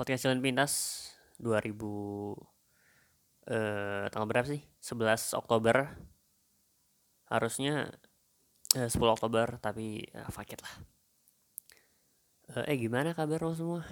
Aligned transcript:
podcast 0.00 0.24
Jalan 0.24 0.40
Pintas 0.40 0.72
2000 1.44 1.76
eh 3.52 4.08
tanggal 4.08 4.28
berapa 4.32 4.48
sih? 4.48 4.64
11 4.80 5.36
Oktober. 5.36 5.92
Harusnya 7.28 7.92
eh, 8.80 8.88
10 8.88 8.96
Oktober 8.96 9.60
tapi 9.60 10.00
ya, 10.08 10.24
fuck 10.32 10.56
lah. 10.56 10.74
Eh, 12.64 12.72
eh 12.72 12.76
gimana 12.80 13.12
kabar 13.12 13.44
lo 13.44 13.52
semua? 13.52 13.84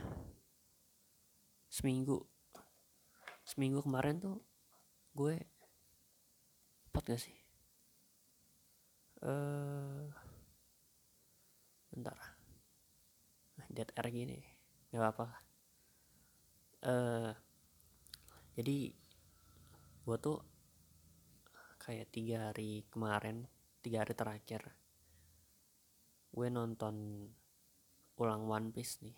Seminggu 1.68 2.24
seminggu 3.44 3.84
kemarin 3.84 4.16
tuh 4.16 4.40
gue 5.12 5.36
pot 6.88 7.04
gak 7.04 7.20
sih? 7.20 7.36
Eh 9.28 10.08
bentar. 11.92 12.16
Dead 13.68 13.92
air 13.92 14.08
gini. 14.08 14.40
Gak 14.88 15.04
apa-apa. 15.04 15.47
Eh 16.84 17.32
jadi 18.58 18.90
gue 20.02 20.16
tuh 20.18 20.38
kayak 21.78 22.10
tiga 22.10 22.50
hari 22.50 22.82
kemarin 22.90 23.46
tiga 23.80 24.02
hari 24.02 24.12
terakhir 24.18 24.62
gue 26.34 26.46
nonton 26.50 27.26
ulang 28.18 28.42
One 28.46 28.68
Piece 28.74 29.00
nih. 29.02 29.16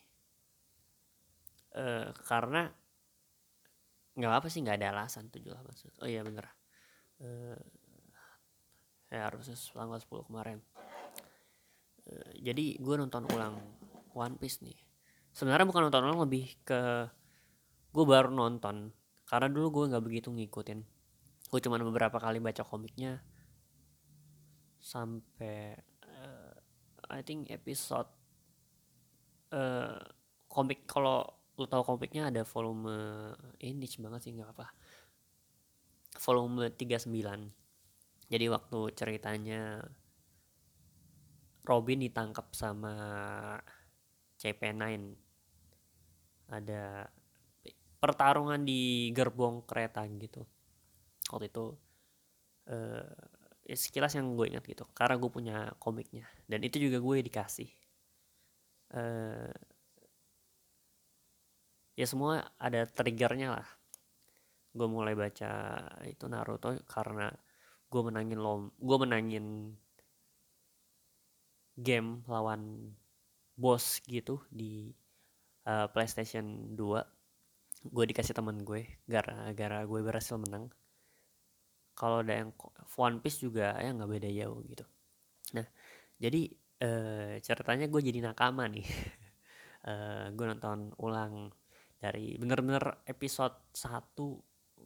Eh 1.77 2.09
karena 2.25 2.69
nggak 4.17 4.33
apa 4.45 4.49
sih 4.53 4.61
nggak 4.61 4.77
ada 4.81 4.89
alasan 4.97 5.33
tujuh 5.33 5.53
lah 5.53 5.65
maksud. 5.65 5.93
Oh 6.05 6.09
iya 6.09 6.21
bener. 6.25 6.47
Eh 7.21 7.61
ya 9.11 9.27
harusnya 9.27 9.59
tanggal 9.59 9.99
10 9.99 10.23
kemarin. 10.31 10.59
Eh, 12.07 12.33
jadi 12.47 12.79
gue 12.79 12.95
nonton 12.95 13.27
ulang 13.35 13.59
One 14.15 14.39
Piece 14.39 14.63
nih. 14.63 14.79
Sebenarnya 15.35 15.67
bukan 15.67 15.91
nonton 15.91 16.07
ulang 16.07 16.23
lebih 16.23 16.55
ke 16.63 17.11
gue 17.91 18.05
baru 18.07 18.31
nonton. 18.31 18.91
Karena 19.27 19.47
dulu 19.47 19.83
gue 19.83 19.85
nggak 19.95 20.05
begitu 20.05 20.29
ngikutin. 20.31 20.81
Gue 21.51 21.61
cuma 21.63 21.79
beberapa 21.79 22.19
kali 22.19 22.39
baca 22.43 22.63
komiknya. 22.67 23.23
Sampai 24.81 25.77
eh, 26.03 26.55
I 27.11 27.21
think 27.27 27.51
episode 27.51 28.09
eh 29.51 29.99
komik 30.47 30.87
kalau 30.87 31.27
lu 31.59 31.67
tahu 31.67 31.83
komiknya 31.85 32.31
ada 32.31 32.43
volume 32.47 32.91
ini 33.61 33.87
banget 34.01 34.21
sih 34.25 34.33
nggak 34.33 34.51
apa 34.57 34.67
volume 36.23 36.71
39 36.73 37.13
jadi 38.31 38.47
waktu 38.49 38.79
ceritanya 38.95 39.85
Robin 41.67 42.01
ditangkap 42.01 42.51
sama 42.57 42.95
CP9 44.41 44.81
ada 46.51 47.07
pertarungan 48.01 48.65
di 48.65 49.13
gerbong 49.13 49.63
kereta 49.69 50.03
gitu. 50.09 50.43
Waktu 51.31 51.47
itu 51.53 51.65
ya 53.71 53.77
sekilas 53.79 54.15
yang 54.19 54.35
gue 54.35 54.47
ingat 54.51 54.65
gitu 54.67 54.87
karena 54.97 55.15
gue 55.21 55.31
punya 55.31 55.57
komiknya. 55.79 56.27
Dan 56.49 56.65
itu 56.67 56.81
juga 56.83 56.99
gue 56.99 57.17
dikasih. 57.23 57.71
Eh 58.97 59.53
ya 61.99 62.07
semua 62.09 62.41
ada 62.57 62.89
triggernya 62.89 63.49
lah. 63.61 63.69
Gue 64.73 64.89
mulai 64.89 65.15
baca 65.19 65.51
itu 66.07 66.25
Naruto 66.31 66.73
karena 66.89 67.29
gue 67.91 68.03
menangin 68.07 68.39
lom 68.39 68.71
gue 68.79 68.97
menangin 69.03 69.75
game 71.75 72.23
lawan 72.31 72.95
bos 73.59 73.99
gitu 74.07 74.41
di 74.49 74.95
eh, 75.67 75.87
PlayStation 75.91 76.77
2 76.79 77.20
gue 77.81 78.05
dikasih 78.13 78.37
teman 78.37 78.61
gue 78.61 78.85
gara-gara 79.09 79.85
gue 79.85 80.01
berhasil 80.05 80.37
menang. 80.37 80.69
Kalau 81.97 82.25
ada 82.25 82.45
yang 82.45 82.51
One 82.97 83.21
Piece 83.25 83.41
juga 83.45 83.77
ya 83.81 83.93
nggak 83.93 84.11
beda 84.11 84.29
jauh 84.29 84.61
gitu. 84.69 84.85
Nah 85.57 85.67
jadi 86.21 86.41
eh, 86.81 87.35
ceritanya 87.41 87.87
gue 87.89 88.01
jadi 88.01 88.21
nakama 88.25 88.69
nih. 88.69 88.87
Eh, 89.81 90.29
gue 90.37 90.45
nonton 90.45 90.93
ulang 91.01 91.49
dari 91.97 92.37
bener-bener 92.37 93.01
episode 93.09 93.73
1 93.73 93.81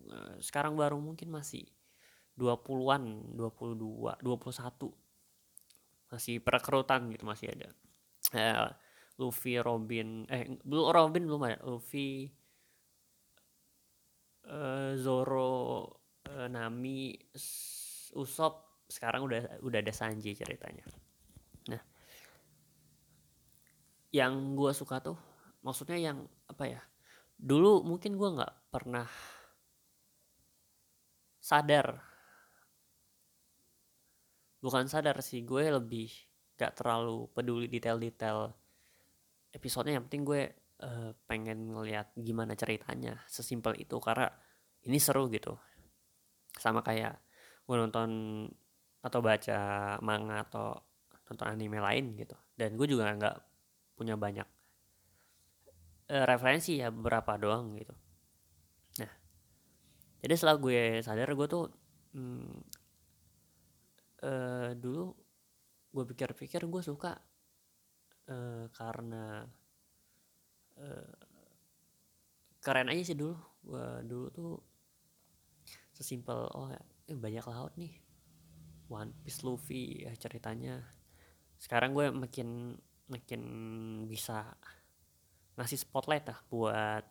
eh, 0.07 0.39
sekarang 0.39 0.79
baru 0.79 1.03
mungkin 1.03 1.35
masih 1.35 1.67
20-an 2.39 3.35
22 3.35 4.23
21 4.23 6.15
masih 6.15 6.39
perekrutan 6.39 7.11
gitu 7.11 7.27
masih 7.27 7.51
ada. 7.59 7.75
Eh, 8.39 8.71
Luffy 9.19 9.59
Robin 9.63 10.27
eh 10.27 10.59
belum 10.63 10.91
Robin 10.91 11.23
belum 11.27 11.43
ada 11.47 11.59
Luffy 11.67 12.27
eh, 14.49 14.93
Zoro 15.01 15.53
eh, 16.29 16.49
Nami 16.49 17.13
Usopp 18.15 18.87
sekarang 18.89 19.27
udah 19.27 19.65
udah 19.65 19.79
ada 19.81 19.93
Sanji 19.95 20.37
ceritanya. 20.37 20.85
Nah 21.73 21.83
yang 24.15 24.55
gue 24.55 24.71
suka 24.71 25.03
tuh 25.03 25.19
maksudnya 25.65 25.99
yang 25.99 26.23
apa 26.47 26.65
ya 26.71 26.81
dulu 27.35 27.83
mungkin 27.83 28.15
gue 28.15 28.29
nggak 28.41 28.55
pernah 28.71 29.09
sadar. 31.45 32.01
Bukan 34.65 34.89
sadar 34.89 35.21
sih 35.21 35.45
gue 35.45 35.69
lebih 35.69 36.09
gak 36.57 36.81
terlalu 36.81 37.29
peduli 37.37 37.69
detail-detail 37.69 38.49
episodenya. 39.53 40.01
Yang 40.01 40.05
penting 40.09 40.25
gue 40.25 40.43
eh, 40.85 41.11
pengen 41.25 41.73
ngeliat 41.73 42.13
gimana 42.15 42.53
ceritanya 42.53 43.17
sesimpel 43.25 43.75
itu 43.81 43.97
karena 43.99 44.29
ini 44.85 45.01
seru 45.01 45.33
gitu. 45.33 45.57
Sama 46.61 46.85
kayak 46.85 47.17
gue 47.65 47.77
nonton 47.81 48.11
atau 49.01 49.21
baca 49.25 49.61
manga 50.05 50.45
atau 50.45 50.77
nonton 51.33 51.47
anime 51.49 51.81
lain 51.81 52.13
gitu. 52.21 52.37
Dan 52.53 52.77
gue 52.77 52.87
juga 52.87 53.09
nggak 53.17 53.37
punya 53.97 54.15
banyak 54.21 54.49
eh, 56.13 56.25
referensi 56.29 56.79
ya 56.81 56.93
beberapa 56.93 57.41
doang 57.41 57.73
gitu. 57.81 57.95
Nah 59.01 59.13
jadi 60.21 60.35
setelah 60.37 60.57
gue 60.61 60.81
sadar 61.01 61.29
gue 61.33 61.47
tuh 61.49 61.65
hmm, 62.13 62.57
eh, 64.25 64.71
dulu 64.77 65.13
gue 65.95 66.05
pikir-pikir 66.11 66.67
gue 66.67 66.83
suka 66.85 67.13
eh, 68.29 68.67
karena 68.73 69.45
eh, 70.81 71.13
keren 72.65 72.91
aja 72.91 73.03
sih 73.03 73.17
dulu. 73.19 73.37
Gue 73.65 73.87
dulu 74.05 74.27
tuh 74.33 74.53
sesimpel 75.95 76.51
oh 76.55 76.69
ya, 76.73 76.83
eh, 77.13 77.17
banyak 77.19 77.45
laut 77.47 77.75
nih. 77.79 77.95
One 78.91 79.13
Piece 79.25 79.43
Luffy 79.47 80.05
ya 80.05 80.13
ceritanya. 80.17 80.83
Sekarang 81.57 81.97
gue 81.97 82.13
makin 82.13 82.77
makin 83.09 83.43
bisa 84.09 84.45
ngasih 85.55 85.79
spotlight 85.81 86.27
lah 86.29 86.39
buat 86.51 87.05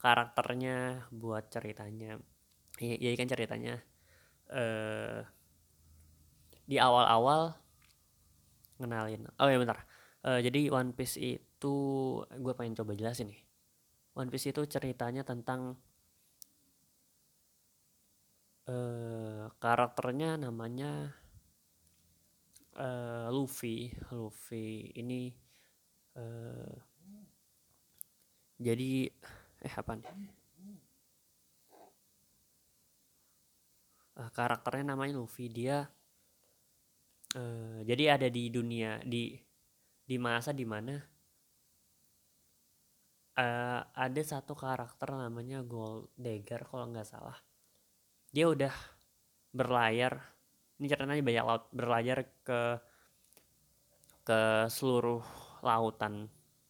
karakternya 0.00 1.08
buat 1.14 1.50
ceritanya. 1.50 2.18
Ya, 2.82 2.94
jadi 2.98 3.14
kan 3.14 3.28
ceritanya. 3.30 3.74
Eh 4.50 5.22
di 6.64 6.80
awal-awal 6.80 7.52
ngenalin 8.80 9.28
oh 9.38 9.48
ya 9.48 9.60
bentar. 9.60 9.84
Eh, 10.24 10.40
jadi 10.40 10.72
One 10.72 10.96
Piece 10.96 11.20
itu 11.20 11.53
gue 12.44 12.54
pengen 12.58 12.76
coba 12.78 12.92
jelasin 12.96 13.30
nih. 13.32 13.40
One 14.14 14.30
Piece 14.30 14.50
itu 14.50 14.62
ceritanya 14.66 15.22
tentang 15.26 15.74
eh 18.64 19.44
karakternya 19.60 20.40
namanya 20.40 21.12
eh 22.78 23.28
Luffy. 23.34 23.92
Luffy 24.14 24.92
ini 25.00 25.30
eh 26.16 26.74
jadi 28.58 29.10
eh 29.66 29.74
apa 29.74 29.92
nih? 29.98 30.06
Eh, 34.14 34.30
karakternya 34.30 34.94
namanya 34.94 35.18
Luffy. 35.18 35.50
Dia 35.50 35.82
eh 37.34 37.78
jadi 37.82 38.04
ada 38.14 38.28
di 38.30 38.46
dunia 38.46 39.02
di 39.02 39.34
di 40.06 40.16
masa 40.22 40.54
di 40.54 40.62
mana 40.62 41.13
eh 43.34 43.80
ada 43.82 44.22
satu 44.22 44.54
karakter 44.54 45.10
namanya 45.10 45.66
Gold 45.66 46.14
Dagger 46.14 46.62
kalau 46.70 46.86
nggak 46.90 47.08
salah. 47.08 47.34
Dia 48.30 48.46
udah 48.50 48.74
berlayar 49.54 50.34
ini 50.78 50.90
ceritanya 50.90 51.22
banyak 51.22 51.44
laut 51.46 51.64
berlayar 51.70 52.18
ke 52.42 52.60
ke 54.26 54.40
seluruh 54.66 55.22
lautan. 55.62 56.26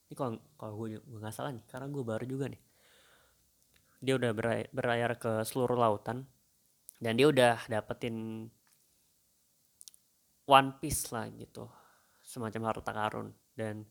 Ini 0.09 0.15
kalau 0.15 0.37
kalau 0.61 0.75
gue 0.85 1.01
nggak 1.01 1.35
salah 1.35 1.51
nih 1.57 1.65
karena 1.69 1.87
gue 1.89 2.05
baru 2.05 2.25
juga 2.29 2.47
nih. 2.53 2.63
Dia 4.05 4.15
udah 4.21 4.33
berlayar 4.69 5.17
ke 5.17 5.41
seluruh 5.49 5.77
lautan 5.81 6.29
dan 7.01 7.17
dia 7.17 7.27
udah 7.33 7.57
dapetin 7.69 8.49
One 10.45 10.77
Piece 10.77 11.09
lah 11.09 11.25
gitu 11.33 11.65
semacam 12.21 12.63
harta 12.69 12.93
karun. 12.93 13.33
Dan 13.57 13.89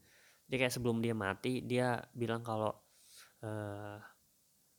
dia 0.53 0.61
kayak 0.61 0.77
sebelum 0.77 1.01
dia 1.01 1.17
mati 1.17 1.65
dia 1.65 1.97
bilang 2.13 2.45
kalau 2.45 2.69
uh, 3.41 3.97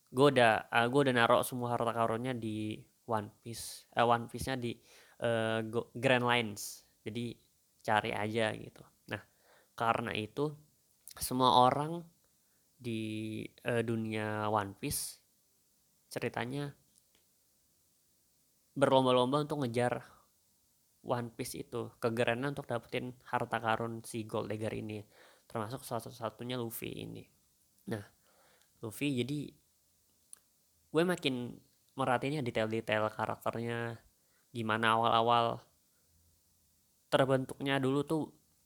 gue 0.07 0.27
udah 0.31 0.71
uh, 0.71 0.87
gue 0.87 1.01
udah 1.03 1.11
naruh 1.19 1.43
semua 1.43 1.75
harta 1.75 1.91
karunnya 1.91 2.31
di 2.31 2.79
One 3.11 3.27
Piece 3.43 3.83
uh, 3.99 4.07
One 4.07 4.31
Piece-nya 4.31 4.55
di 4.55 4.71
uh, 5.19 5.59
Grand 5.91 6.23
Lines. 6.23 6.87
Jadi 7.03 7.35
cari 7.83 8.15
aja 8.15 8.55
gitu. 8.55 8.87
Nah 9.11 9.19
karena 9.75 10.15
itu 10.15 10.47
semua 11.19 11.67
orang 11.67 11.99
di 12.79 13.43
uh, 13.67 13.83
dunia 13.83 14.47
One 14.47 14.79
Piece 14.79 15.19
ceritanya 16.07 16.71
berlomba-lomba 18.79 19.43
untuk 19.43 19.59
ngejar 19.67 20.07
One 21.03 21.35
Piece 21.35 21.59
itu 21.59 21.91
kegerannya 21.99 22.55
untuk 22.55 22.63
dapetin 22.63 23.11
harta 23.27 23.59
karun 23.59 24.07
si 24.07 24.23
Gold 24.23 24.47
Digger 24.47 24.71
ini 24.71 25.03
termasuk 25.55 25.87
salah 25.87 26.03
satu-satunya 26.03 26.59
Luffy 26.59 26.91
ini. 26.91 27.23
Nah 27.87 28.03
Luffy 28.83 29.23
jadi 29.23 29.47
gue 30.91 31.03
makin 31.07 31.55
merhatiinnya 31.95 32.43
detail-detail 32.43 33.07
karakternya 33.07 33.95
gimana 34.51 34.99
awal-awal 34.99 35.63
terbentuknya 37.07 37.79
dulu 37.79 38.03
tuh 38.03 38.23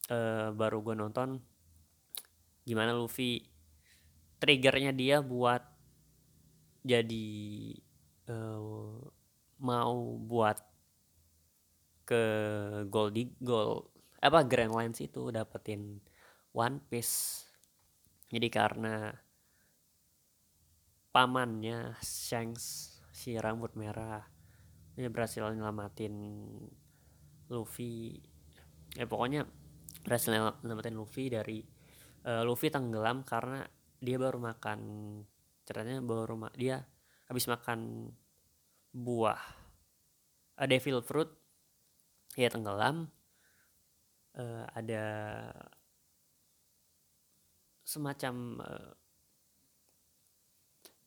uh, 0.10 0.50
baru 0.50 0.82
gue 0.82 0.96
nonton 0.98 1.38
gimana 2.66 2.98
Luffy 2.98 3.46
triggernya 4.42 4.90
dia 4.90 5.22
buat 5.22 5.62
jadi 6.82 7.30
uh, 8.34 8.98
mau 9.62 9.98
buat 10.18 10.58
ke 12.10 12.24
Gold 12.90 13.38
Gold 13.38 13.94
apa 14.26 14.42
Grand 14.42 14.74
Lines 14.74 14.98
itu 15.06 15.30
dapetin 15.30 16.02
One 16.54 16.82
Piece. 16.90 17.46
Jadi 18.30 18.48
karena 18.50 19.10
pamannya 21.10 21.98
Shanks 22.06 22.98
si 23.10 23.34
rambut 23.36 23.74
merah 23.74 24.22
dia 25.00 25.08
berhasil 25.08 25.48
nyelamatin 25.56 26.12
Luffy. 27.48 28.20
Ya 28.94 29.08
pokoknya 29.08 29.48
berhasil 30.04 30.36
nyelamatin 30.36 31.00
Luffy 31.00 31.32
dari 31.32 31.64
uh, 32.28 32.44
Luffy 32.44 32.68
tenggelam 32.68 33.24
karena 33.24 33.64
dia 34.00 34.20
baru 34.20 34.44
makan 34.44 34.80
ceritanya 35.64 36.04
baru 36.04 36.36
ma 36.36 36.50
dia 36.56 36.84
habis 37.32 37.48
makan 37.48 38.12
buah 38.92 39.40
a 40.60 40.66
devil 40.68 41.00
fruit. 41.00 41.32
Ya 42.36 42.52
tenggelam 42.52 43.08
uh, 44.36 44.66
ada 44.76 45.04
semacam 47.90 48.62
uh, 48.62 48.94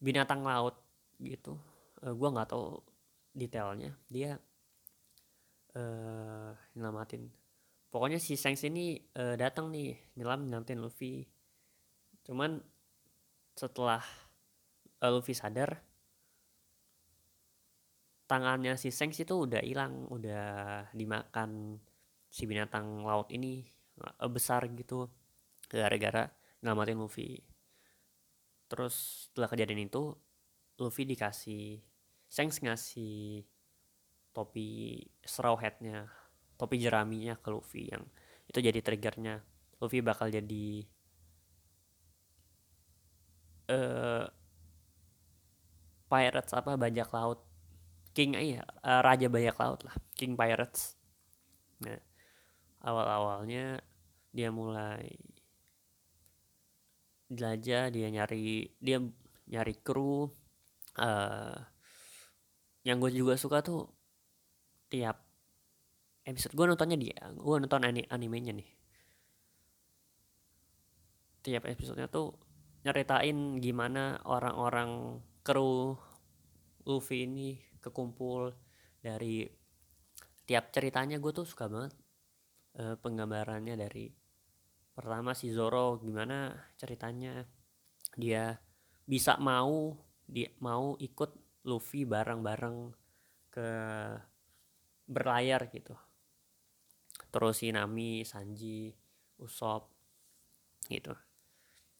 binatang 0.03 0.43
laut 0.43 0.75
gitu. 1.23 1.55
Uh, 2.03 2.11
gue 2.11 2.29
nggak 2.35 2.51
tahu 2.51 2.83
detailnya. 3.31 3.95
Dia 4.11 4.35
uh, 5.79 6.51
nyelamatin. 6.75 7.31
Pokoknya 7.87 8.19
si 8.19 8.35
Shanks 8.35 8.67
ini 8.67 8.99
uh, 9.15 9.39
datang 9.39 9.71
nih 9.71 9.95
nyelam 10.19 10.43
nyelamatin 10.51 10.83
Luffy. 10.83 11.23
Cuman 12.27 12.59
setelah 13.55 14.03
uh, 14.99 15.11
Luffy 15.15 15.39
sadar 15.39 15.79
tangannya 18.27 18.75
si 18.75 18.91
Shanks 18.91 19.23
itu 19.23 19.47
udah 19.47 19.63
hilang 19.63 20.09
udah 20.09 20.89
dimakan 20.97 21.79
si 22.33 22.49
binatang 22.49 23.05
laut 23.05 23.29
ini 23.29 23.61
besar 24.33 24.65
gitu 24.73 25.05
gara-gara 25.69 26.33
nyelamatin 26.63 26.99
Luffy. 26.99 27.43
Terus 28.71 29.29
setelah 29.29 29.51
kejadian 29.53 29.91
itu 29.91 30.17
Luffy 30.81 31.05
dikasih 31.05 31.83
Shanks 32.33 32.65
ngasih 32.65 33.45
topi 34.33 35.05
straw 35.21 35.53
hatnya 35.61 36.09
topi 36.57 36.81
jeraminya 36.81 37.37
ke 37.37 37.53
Luffy 37.53 37.93
yang 37.93 38.01
itu 38.49 38.59
jadi 38.63 38.81
triggernya. 38.81 39.45
Luffy 39.83 40.01
bakal 40.01 40.33
jadi 40.33 40.87
uh, 43.69 44.25
pirates 46.09 46.53
apa 46.57 46.79
bajak 46.81 47.13
laut. 47.13 47.45
King 48.17 48.37
iya 48.37 48.65
uh, 48.85 49.01
raja 49.05 49.29
bajak 49.29 49.57
laut 49.61 49.81
lah 49.85 49.97
king 50.17 50.39
pirates. 50.39 50.97
Nah 51.85 52.01
awal 52.81 53.07
awalnya 53.09 53.83
dia 54.33 54.49
mulai 54.49 55.13
jelajah 57.33 57.89
dia 57.89 58.09
nyari 58.13 58.77
dia 58.77 59.01
nyari 59.49 59.75
kru 59.81 60.29
uh, 61.01 61.57
yang 62.85 62.99
gue 62.99 63.11
juga 63.15 63.35
suka 63.41 63.65
tuh 63.65 63.89
tiap 64.93 65.25
episode 66.23 66.55
gue 66.55 66.67
nontonnya 66.69 66.99
dia 67.01 67.19
gue 67.33 67.57
nonton 67.59 67.83
animenya 67.87 68.53
nih. 68.55 68.71
Tiap 71.43 71.67
episodenya 71.67 72.07
tuh 72.07 72.39
nyeritain 72.87 73.59
gimana 73.59 74.23
orang-orang 74.27 75.19
kru 75.43 75.99
Luffy 76.87 77.27
ini 77.27 77.59
kekumpul 77.83 78.55
dari 79.03 79.47
tiap 80.47 80.71
ceritanya 80.71 81.19
gue 81.19 81.33
tuh 81.35 81.47
suka 81.47 81.67
banget 81.71 81.95
uh, 82.79 82.95
penggambarannya 82.99 83.75
dari 83.79 84.11
pertama 84.93 85.33
si 85.33 85.49
Zoro 85.53 85.97
gimana 86.01 86.53
ceritanya 86.77 87.45
dia 88.17 88.61
bisa 89.09 89.41
mau 89.41 89.97
dia 90.29 90.53
mau 90.61 90.95
ikut 91.01 91.65
Luffy 91.65 92.05
bareng-bareng 92.05 92.93
ke 93.53 93.69
berlayar 95.09 95.69
gitu 95.73 95.97
terus 97.33 97.65
si 97.65 97.73
Nami, 97.73 98.29
Sanji, 98.29 98.93
Usop 99.41 99.89
gitu. 100.87 101.17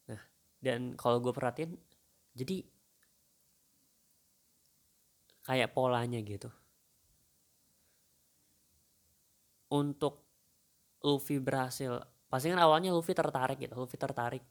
Nah, 0.07 0.21
dan 0.61 0.93
kalau 0.93 1.17
gue 1.17 1.33
perhatiin 1.33 1.73
jadi 2.37 2.61
kayak 5.43 5.73
polanya 5.73 6.21
gitu. 6.21 6.53
Untuk 9.73 10.21
Luffy 11.01 11.41
berhasil, 11.41 11.97
pasti 12.33 12.49
kan 12.49 12.57
awalnya 12.57 12.89
Luffy 12.89 13.13
tertarik 13.13 13.61
gitu, 13.61 13.77
Luffy 13.77 14.01
tertarik 14.01 14.41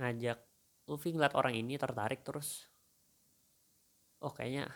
ngajak 0.00 0.40
Luffy 0.88 1.12
ngeliat 1.12 1.36
orang 1.36 1.52
ini 1.52 1.76
tertarik 1.76 2.24
terus 2.24 2.72
oh 4.24 4.32
kayaknya 4.32 4.72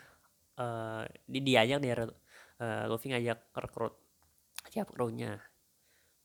uh, 0.61 1.01
di 1.25 1.41
diajak 1.41 1.81
dia 1.81 1.97
uh, 1.97 2.85
Luffy 2.85 3.09
ngajak 3.09 3.49
rekrut 3.57 3.97
siap 4.69 4.93
krunya. 4.93 5.41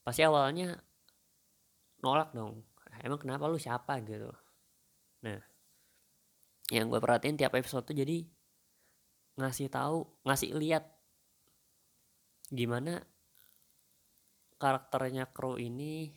Pasti 0.04 0.20
awalnya 0.20 0.76
nolak 2.04 2.36
dong 2.36 2.60
emang 3.00 3.20
kenapa 3.20 3.48
lu 3.48 3.56
siapa? 3.56 3.96
gitu. 4.04 4.28
Nah 5.24 5.40
yang 6.68 6.90
gue 6.90 7.00
perhatiin 7.00 7.38
tiap 7.38 7.54
episode 7.54 7.86
tuh 7.86 7.96
jadi 7.96 8.26
ngasih 9.38 9.70
tahu 9.70 10.02
ngasih 10.26 10.50
lihat 10.58 10.84
gimana 12.50 13.02
karakternya 14.56 15.28
kru 15.30 15.60
ini 15.60 16.10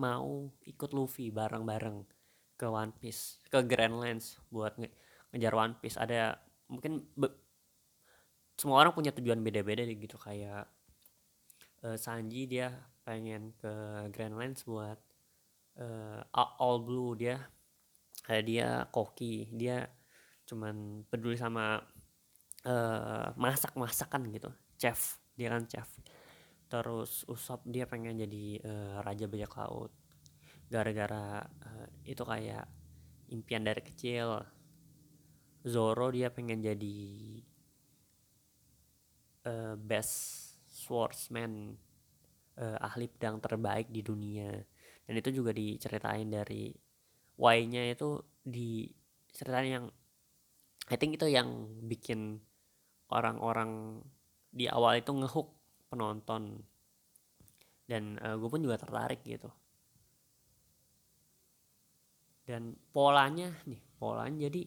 mau 0.00 0.48
ikut 0.64 0.90
Luffy 0.96 1.28
bareng-bareng 1.28 2.08
ke 2.56 2.66
One 2.68 2.94
Piece 2.96 3.42
ke 3.52 3.60
Grand 3.66 4.00
Lines 4.00 4.40
buat 4.48 4.76
nge 4.80 4.88
ngejar 5.32 5.54
One 5.56 5.76
Piece. 5.80 6.00
Ada 6.00 6.36
mungkin 6.72 7.04
semua 8.56 8.80
orang 8.80 8.96
punya 8.96 9.12
tujuan 9.12 9.40
beda-beda 9.44 9.84
gitu. 9.84 10.16
Kayak 10.16 10.68
uh, 11.84 11.96
Sanji 11.98 12.48
dia 12.48 12.72
pengen 13.04 13.52
ke 13.60 13.72
Grand 14.14 14.36
Lines 14.38 14.64
buat 14.64 14.96
uh, 15.76 16.20
all 16.32 16.80
blue 16.80 17.12
dia. 17.18 17.40
Kayak 18.22 18.44
dia 18.46 18.68
koki 18.88 19.50
dia 19.52 19.90
cuman 20.46 21.04
peduli 21.08 21.36
sama 21.36 21.80
uh, 22.64 23.26
masak 23.36 23.76
masakan 23.76 24.32
gitu. 24.32 24.48
Chef 24.80 25.20
dia 25.36 25.48
kan 25.52 25.64
chef 25.64 25.88
terus 26.72 27.28
Usop 27.28 27.68
dia 27.68 27.84
pengen 27.84 28.16
jadi 28.16 28.56
uh, 28.64 28.96
raja 29.04 29.28
bajak 29.28 29.52
laut. 29.60 29.92
Gara-gara 30.72 31.44
uh, 31.44 31.88
itu 32.08 32.24
kayak 32.24 32.64
impian 33.28 33.60
dari 33.60 33.84
kecil. 33.84 34.40
Zoro 35.68 36.08
dia 36.08 36.32
pengen 36.32 36.64
jadi 36.64 36.96
uh, 39.44 39.76
best 39.76 40.56
swordsman 40.72 41.76
uh, 42.56 42.78
ahli 42.80 43.04
pedang 43.12 43.36
terbaik 43.36 43.92
di 43.92 44.00
dunia. 44.00 44.56
Dan 45.04 45.20
itu 45.20 45.28
juga 45.28 45.52
diceritain 45.52 46.32
dari 46.32 46.72
why-nya 47.36 47.92
itu 47.92 48.16
di 48.40 48.88
ceritain 49.28 49.68
yang 49.68 49.86
I 50.88 50.96
think 50.96 51.20
itu 51.20 51.28
yang 51.28 51.68
bikin 51.84 52.40
orang-orang 53.12 54.00
di 54.48 54.72
awal 54.72 54.98
itu 54.98 55.12
ngehook 55.12 55.61
penonton. 55.92 56.64
Dan 57.84 58.16
uh, 58.24 58.40
gue 58.40 58.48
pun 58.48 58.64
juga 58.64 58.80
tertarik 58.80 59.20
gitu. 59.28 59.52
Dan 62.48 62.72
polanya 62.90 63.52
nih 63.68 63.80
polanya 64.00 64.48
jadi 64.48 64.66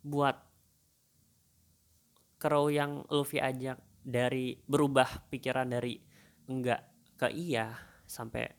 buat 0.00 0.36
Crow 2.40 2.72
yang 2.72 3.06
Luffy 3.06 3.38
ajak 3.38 3.78
dari 4.02 4.58
berubah 4.66 5.30
pikiran 5.30 5.70
dari 5.70 5.94
enggak 6.50 6.82
ke 7.14 7.30
iya 7.30 7.70
sampai 8.02 8.50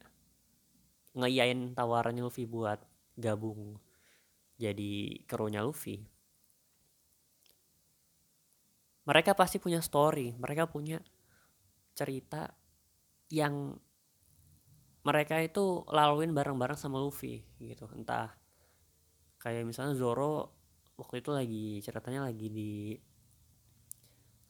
ngeiyain 1.19 1.75
tawarannya 1.75 2.23
Luffy 2.23 2.47
buat 2.47 2.79
gabung 3.19 3.75
jadi 4.55 5.19
krunya 5.27 5.59
Luffy 5.59 5.99
mereka 9.03 9.35
pasti 9.35 9.59
punya 9.59 9.83
story 9.83 10.31
mereka 10.39 10.63
punya 10.65 11.03
cerita 11.93 12.49
yang 13.33 13.77
mereka 15.03 15.39
itu 15.41 15.83
laluin 15.91 16.31
bareng-bareng 16.31 16.79
sama 16.79 16.99
Luffy 17.01 17.43
gitu. 17.59 17.89
Entah 17.93 18.31
kayak 19.41 19.67
misalnya 19.67 19.97
Zoro 19.97 20.55
waktu 20.95 21.19
itu 21.19 21.29
lagi 21.33 21.65
ceritanya 21.83 22.29
lagi 22.29 22.47
di 22.47 22.71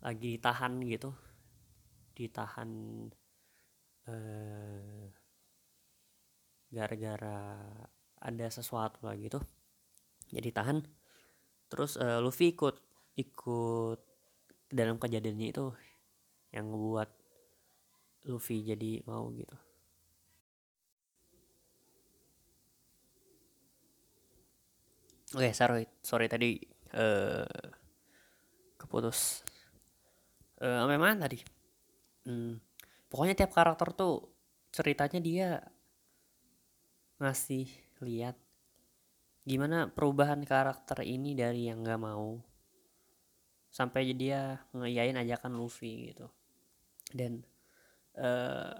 lagi 0.03 0.37
ditahan 0.37 0.73
gitu. 0.87 1.09
Ditahan 2.13 2.69
eh, 4.07 5.07
gara-gara 6.73 7.61
ada 8.23 8.47
sesuatu 8.49 9.05
lah 9.05 9.13
gitu. 9.19 9.37
Jadi 10.33 10.49
tahan 10.49 10.81
terus 11.69 11.97
uh, 11.97 12.21
Luffy 12.21 12.53
ikut 12.53 12.77
ikut 13.17 13.99
dalam 14.73 14.97
kejadiannya 14.97 15.47
itu 15.53 15.69
yang 16.49 16.69
membuat 16.69 17.13
Luffy 18.27 18.63
jadi 18.63 19.03
mau 19.03 19.27
gitu 19.33 19.57
Oke, 25.33 25.49
okay, 25.49 25.53
sorry, 25.57 25.89
sorry 26.05 26.29
tadi 26.29 26.61
uh, 26.93 27.49
keputus. 28.77 29.41
Uh, 30.61 30.85
memang 30.85 31.17
tadi? 31.17 31.41
Hmm, 32.29 32.61
pokoknya 33.09 33.33
tiap 33.41 33.57
karakter 33.57 33.97
tuh 33.97 34.29
ceritanya 34.69 35.17
dia 35.17 35.57
ngasih 37.17 37.65
lihat 38.05 38.37
gimana 39.41 39.89
perubahan 39.89 40.45
karakter 40.45 41.01
ini 41.01 41.33
dari 41.33 41.65
yang 41.65 41.81
nggak 41.81 42.01
mau 42.01 42.39
sampai 43.73 44.13
dia 44.15 44.61
ngeyain 44.71 45.17
ajakan 45.19 45.57
Luffy 45.59 46.13
gitu 46.13 46.31
dan 47.11 47.43
uh, 48.19 48.77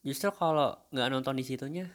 justru 0.00 0.32
kalau 0.32 0.74
nggak 0.90 1.08
nonton 1.12 1.36
di 1.36 1.44
situnya 1.44 1.86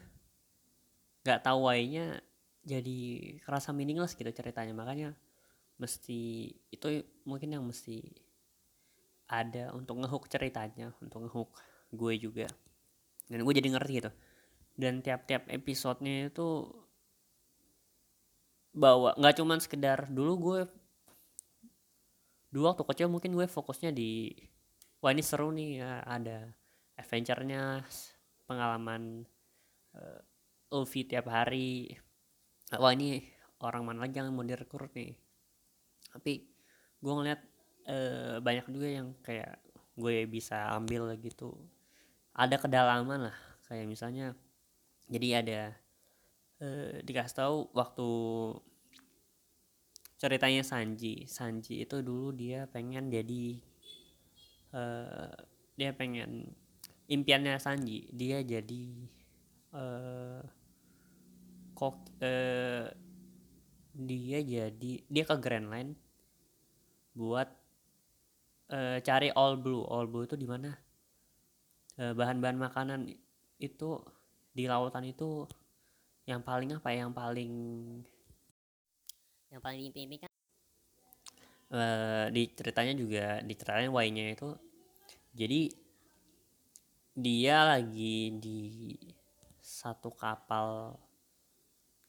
nggak 1.25 1.41
tahu 1.41 1.65
why-nya 1.65 2.21
jadi 2.65 2.97
kerasa 3.41 3.73
meaningless 3.73 4.17
gitu 4.17 4.29
ceritanya. 4.29 4.73
Makanya 4.73 5.13
mesti 5.81 6.53
itu 6.69 6.87
mungkin 7.25 7.53
yang 7.57 7.63
mesti 7.65 8.01
ada 9.25 9.73
untuk 9.73 10.01
ngehook 10.01 10.29
ceritanya 10.29 10.93
untuk 11.01 11.25
ngehook 11.25 11.49
gue 11.93 12.13
juga. 12.21 12.47
Dan 13.25 13.41
gue 13.41 13.53
jadi 13.57 13.69
ngerti 13.73 13.91
gitu. 14.01 14.11
Dan 14.75 15.01
tiap-tiap 15.01 15.49
episodenya 15.49 16.29
itu 16.29 16.69
bawa 18.75 19.15
nggak 19.15 19.39
cuman 19.39 19.63
sekedar 19.63 20.11
dulu 20.11 20.33
gue 20.35 20.59
dulu 22.51 22.67
waktu 22.67 22.83
kecil 22.83 23.07
mungkin 23.07 23.31
gue 23.31 23.47
fokusnya 23.47 23.95
di 23.95 24.35
wah 25.05 25.13
ini 25.13 25.21
seru 25.21 25.53
nih 25.53 25.85
ya, 25.85 26.01
ada 26.01 26.49
adventure-nya 26.97 27.85
pengalaman 28.49 29.21
uh, 29.93 30.73
Ulfi 30.73 31.05
tiap 31.05 31.29
hari. 31.29 31.93
Wah 32.73 32.89
ini 32.89 33.21
orang 33.61 33.85
mana 33.85 34.09
lagi 34.09 34.17
yang 34.17 34.33
mau 34.33 34.41
direkrut 34.41 34.89
nih? 34.97 35.13
Tapi 36.09 36.49
gue 36.97 37.13
ngeliat 37.13 37.37
uh, 37.85 38.41
banyak 38.41 38.65
juga 38.73 38.89
yang 38.89 39.13
kayak 39.21 39.61
gue 39.93 40.25
bisa 40.25 40.73
ambil 40.73 41.13
gitu. 41.21 41.53
Ada 42.33 42.57
kedalaman 42.57 43.29
lah 43.29 43.37
kayak 43.69 43.85
misalnya 43.85 44.33
jadi 45.05 45.45
ada 45.45 45.61
uh, 46.65 46.97
dikasih 47.05 47.45
tahu 47.45 47.69
waktu 47.77 48.09
ceritanya 50.17 50.65
Sanji. 50.65 51.29
Sanji 51.29 51.85
itu 51.85 52.01
dulu 52.01 52.33
dia 52.33 52.65
pengen 52.73 53.13
jadi 53.13 53.61
uh, 54.75 55.31
dia 55.79 55.95
pengen 55.95 56.51
impiannya 57.07 57.55
Sanji. 57.57 58.11
Dia 58.11 58.43
jadi 58.43 58.83
uh, 59.71 60.43
kok 61.75 61.95
eh, 62.23 62.87
dia 63.95 64.39
jadi 64.39 64.93
dia 65.03 65.23
ke 65.27 65.35
Grand 65.43 65.67
Line 65.67 65.91
buat 67.11 67.51
eh, 68.71 69.03
cari 69.03 69.29
all 69.35 69.59
blue. 69.59 69.83
All 69.83 70.07
blue 70.07 70.23
itu 70.23 70.39
di 70.39 70.47
mana? 70.47 70.71
Eh, 71.99 72.15
bahan-bahan 72.15 72.59
makanan 72.59 73.01
itu 73.59 73.99
di 74.55 74.67
lautan 74.67 75.03
itu 75.03 75.47
yang 76.25 76.39
paling 76.41 76.71
apa 76.73 76.89
ya, 76.95 77.05
yang 77.05 77.13
paling 77.13 77.53
yang 79.51 79.61
paling 79.61 79.93
diimpikan 79.93 80.27
uh, 81.71 82.27
di 82.33 82.49
ceritanya 82.51 82.97
juga 82.97 83.39
diceritain 83.45 83.93
why-nya 83.93 84.35
itu 84.35 84.51
jadi 85.35 85.67
dia 87.15 87.67
lagi 87.67 88.39
di 88.39 88.91
satu 89.59 90.11
kapal 90.15 90.95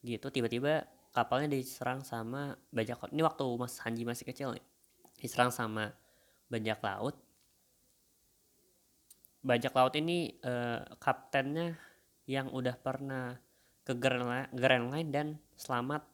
gitu 0.06 0.30
tiba-tiba 0.30 0.86
kapalnya 1.10 1.58
diserang 1.58 2.06
sama 2.06 2.54
bajak 2.70 3.02
laut. 3.02 3.10
Ini 3.10 3.22
waktu 3.26 3.44
Mas 3.58 3.80
Hanji 3.82 4.06
masih 4.06 4.28
kecil 4.28 4.54
nih. 4.54 4.66
Diserang 5.18 5.50
sama 5.50 5.90
bajak 6.46 6.78
laut. 6.84 7.16
Bajak 9.42 9.74
laut 9.74 9.94
ini 9.98 10.38
eh, 10.38 10.82
kaptennya 11.02 11.74
yang 12.30 12.50
udah 12.52 12.76
pernah 12.78 13.38
ke 13.86 13.94
Grand, 13.96 14.86
Line 14.92 15.10
dan 15.10 15.26
selamat. 15.58 16.04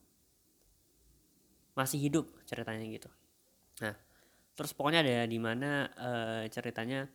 Masih 1.77 1.99
hidup 1.99 2.29
ceritanya 2.45 2.85
gitu. 2.89 3.09
Nah 3.81 4.12
terus 4.53 4.77
pokoknya 4.77 5.01
ada 5.01 5.25
di 5.25 5.39
mana 5.41 5.89
uh, 5.97 6.45
ceritanya 6.49 7.09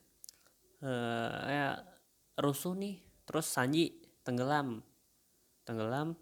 uh, 0.82 1.38
ya 1.48 1.68
rusuh 2.38 2.78
nih. 2.78 3.02
Terus 3.28 3.46
Sanji 3.50 3.98
tenggelam. 4.24 4.82
Tenggelam. 5.66 6.16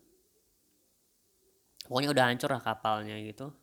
Pokoknya 1.86 2.10
udah 2.12 2.26
hancur 2.34 2.50
lah 2.50 2.64
kapalnya 2.64 3.16
gitu. 3.22 3.54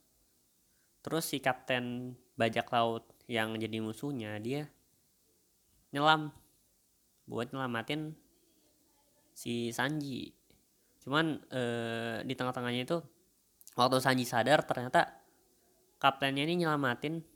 Terus 1.02 1.26
si 1.26 1.42
kapten 1.42 2.14
bajak 2.38 2.70
laut 2.70 3.10
yang 3.26 3.58
jadi 3.58 3.82
musuhnya 3.82 4.38
dia 4.38 4.70
nyelam. 5.90 6.30
Buat 7.26 7.50
nyelamatin 7.50 8.14
si 9.34 9.74
Sanji. 9.74 10.30
Cuman 11.02 11.42
ee, 11.50 12.22
di 12.22 12.34
tengah-tengahnya 12.38 12.86
itu 12.86 13.02
waktu 13.74 13.98
Sanji 13.98 14.22
sadar 14.22 14.62
ternyata 14.62 15.18
kaptennya 15.98 16.46
ini 16.46 16.62
nyelamatin 16.62 17.31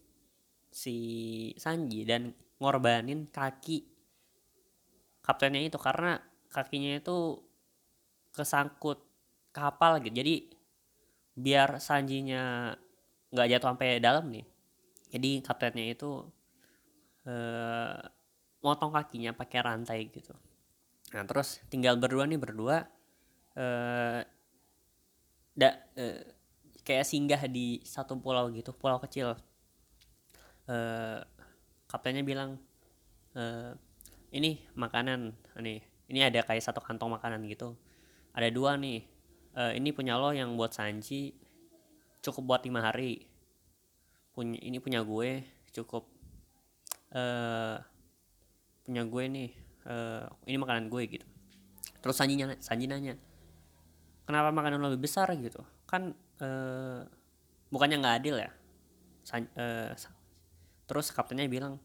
si 0.77 0.97
Sanji 1.57 2.05
dan 2.05 2.37
ngorbanin 2.61 3.33
kaki 3.33 3.89
kaptennya 5.25 5.65
itu 5.65 5.81
karena 5.81 6.21
kakinya 6.53 7.01
itu 7.01 7.41
kesangkut 8.37 9.01
kapal 9.57 10.05
gitu. 10.05 10.21
Jadi 10.21 10.53
biar 11.33 11.81
Sanjinya 11.81 12.77
nggak 13.33 13.49
jatuh 13.57 13.69
sampai 13.73 14.01
dalam 14.01 14.29
nih 14.29 14.47
jadi 15.13 15.41
kaptennya 15.41 15.97
itu 15.97 16.25
eh, 17.25 17.99
motong 18.61 18.93
kakinya 18.93 19.33
pakai 19.33 19.59
rantai 19.63 20.01
gitu. 20.11 20.35
Nah 21.15 21.23
terus 21.25 21.63
tinggal 21.73 21.97
berdua 21.97 22.25
nih 22.29 22.41
berdua 22.41 22.77
eh, 23.57 24.21
da, 25.57 25.69
eh, 25.97 26.21
kayak 26.85 27.07
singgah 27.09 27.43
di 27.49 27.81
satu 27.83 28.19
pulau 28.21 28.53
gitu 28.53 28.77
pulau 28.77 29.01
kecil 29.01 29.35
eh, 30.71 31.21
kaptennya 31.87 32.23
bilang 32.27 32.59
eh, 33.35 33.73
ini 34.35 34.59
makanan 34.75 35.33
nih 35.63 35.81
ini 36.07 36.21
ada 36.23 36.43
kayak 36.47 36.63
satu 36.63 36.79
kantong 36.83 37.19
makanan 37.19 37.43
gitu. 37.51 37.75
Ada 38.35 38.51
dua 38.53 38.79
nih. 38.79 39.03
Uh, 39.57 39.73
ini 39.73 39.89
punya 39.89 40.21
lo 40.21 40.37
yang 40.37 40.53
buat 40.53 40.77
Sanji 40.77 41.33
cukup 42.21 42.43
buat 42.45 42.63
lima 42.69 42.85
hari. 42.85 43.25
Punya 44.37 44.61
ini 44.61 44.77
punya 44.77 45.01
gue 45.01 45.41
cukup 45.73 46.05
uh, 47.17 47.81
punya 48.85 49.03
gue 49.09 49.25
nih 49.33 49.51
uh, 49.89 50.29
ini 50.45 50.57
makanan 50.61 50.93
gue 50.93 51.03
gitu. 51.09 51.27
Terus 52.05 52.17
Sanji 52.21 52.37
nanya, 52.37 52.61
Sanji 52.61 52.85
nanya 52.85 53.17
kenapa 54.29 54.53
makanan 54.53 54.85
lebih 54.93 55.09
besar? 55.09 55.33
gitu. 55.41 55.65
Kan 55.89 56.13
uh, 56.45 57.01
bukannya 57.73 57.97
nggak 57.97 58.17
adil 58.21 58.37
ya 58.37 58.51
San, 59.25 59.49
uh, 59.57 59.91
terus 60.87 61.11
kaptennya 61.11 61.51
bilang 61.51 61.83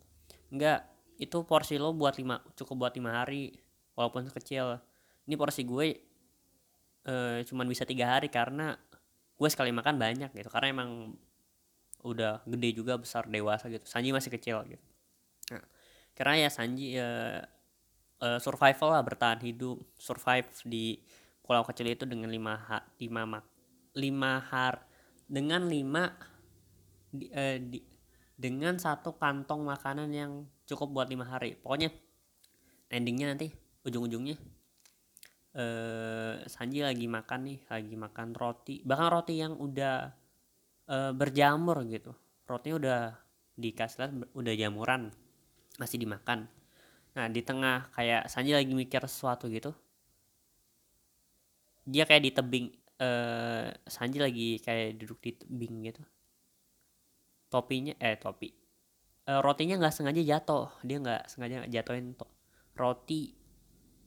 enggak 0.54 0.86
itu 1.18 1.42
porsi 1.46 1.78
lo 1.78 1.94
buat 1.94 2.18
lima 2.18 2.42
cukup 2.58 2.88
buat 2.88 2.94
lima 2.98 3.22
hari 3.22 3.54
walaupun 3.94 4.30
kecil 4.34 4.82
ini 5.26 5.36
porsi 5.38 5.62
gue 5.66 5.88
uh, 7.06 7.42
cuman 7.46 7.66
bisa 7.70 7.86
tiga 7.86 8.18
hari 8.18 8.30
karena 8.30 8.74
gue 9.38 9.50
sekali 9.50 9.74
makan 9.74 9.98
banyak 9.98 10.30
gitu 10.34 10.50
karena 10.54 10.68
emang 10.70 11.18
udah 12.02 12.42
gede 12.50 12.70
juga 12.82 12.98
besar 12.98 13.30
dewasa 13.30 13.70
gitu. 13.70 13.86
Sanji 13.86 14.10
masih 14.10 14.34
kecil 14.34 14.62
gitu. 14.66 14.86
Nah, 15.54 15.66
karena 16.18 16.46
ya 16.46 16.50
Sanji 16.50 16.98
ya 16.98 17.42
uh, 18.22 18.40
survival 18.42 18.98
lah 18.98 19.04
bertahan 19.06 19.42
hidup 19.42 19.82
survive 19.98 20.50
di 20.66 21.02
pulau 21.42 21.66
kecil 21.66 21.90
itu 21.90 22.06
dengan 22.06 22.30
lima 22.30 22.58
ha, 22.58 22.80
lima 23.02 23.22
mak 23.26 23.46
lima 23.98 24.40
har 24.40 24.86
dengan 25.28 25.68
lima 25.68 26.16
di, 27.12 27.28
uh, 27.34 27.58
di, 27.60 27.80
dengan 28.42 28.82
satu 28.82 29.14
kantong 29.22 29.62
makanan 29.70 30.10
yang 30.10 30.32
cukup 30.66 30.90
buat 30.90 31.08
lima 31.14 31.30
hari. 31.30 31.54
Pokoknya 31.62 31.94
endingnya 32.90 33.38
nanti 33.38 33.54
ujung-ujungnya. 33.86 34.42
Uh, 35.52 36.42
Sanji 36.48 36.82
lagi 36.82 37.06
makan 37.06 37.40
nih 37.46 37.60
lagi 37.70 37.94
makan 37.94 38.34
roti. 38.34 38.82
Bahkan 38.82 39.08
roti 39.14 39.38
yang 39.38 39.54
udah 39.62 40.10
uh, 40.90 41.12
berjamur 41.14 41.86
gitu. 41.86 42.18
Rotinya 42.50 42.76
udah 42.82 43.00
dikasih 43.62 44.34
udah 44.34 44.54
jamuran 44.58 45.14
masih 45.78 46.02
dimakan. 46.02 46.50
Nah 47.14 47.30
di 47.30 47.46
tengah 47.46 47.94
kayak 47.94 48.26
Sanji 48.26 48.58
lagi 48.58 48.74
mikir 48.74 49.06
sesuatu 49.06 49.46
gitu. 49.54 49.70
Dia 51.86 52.10
kayak 52.10 52.24
di 52.26 52.32
tebing 52.34 52.68
uh, 53.04 53.70
Sanji 53.86 54.18
lagi 54.18 54.58
kayak 54.64 54.98
duduk 54.98 55.20
di 55.22 55.32
tebing 55.38 55.76
gitu 55.94 56.02
topinya 57.52 57.94
eh 58.00 58.16
topi. 58.16 58.50
Uh, 59.28 59.44
rotinya 59.44 59.76
nggak 59.78 59.94
sengaja 59.94 60.24
jatuh. 60.24 60.72
Dia 60.88 60.98
nggak 61.04 61.28
sengaja 61.28 61.68
jatuhin 61.68 62.16
to 62.16 62.26
roti 62.80 63.36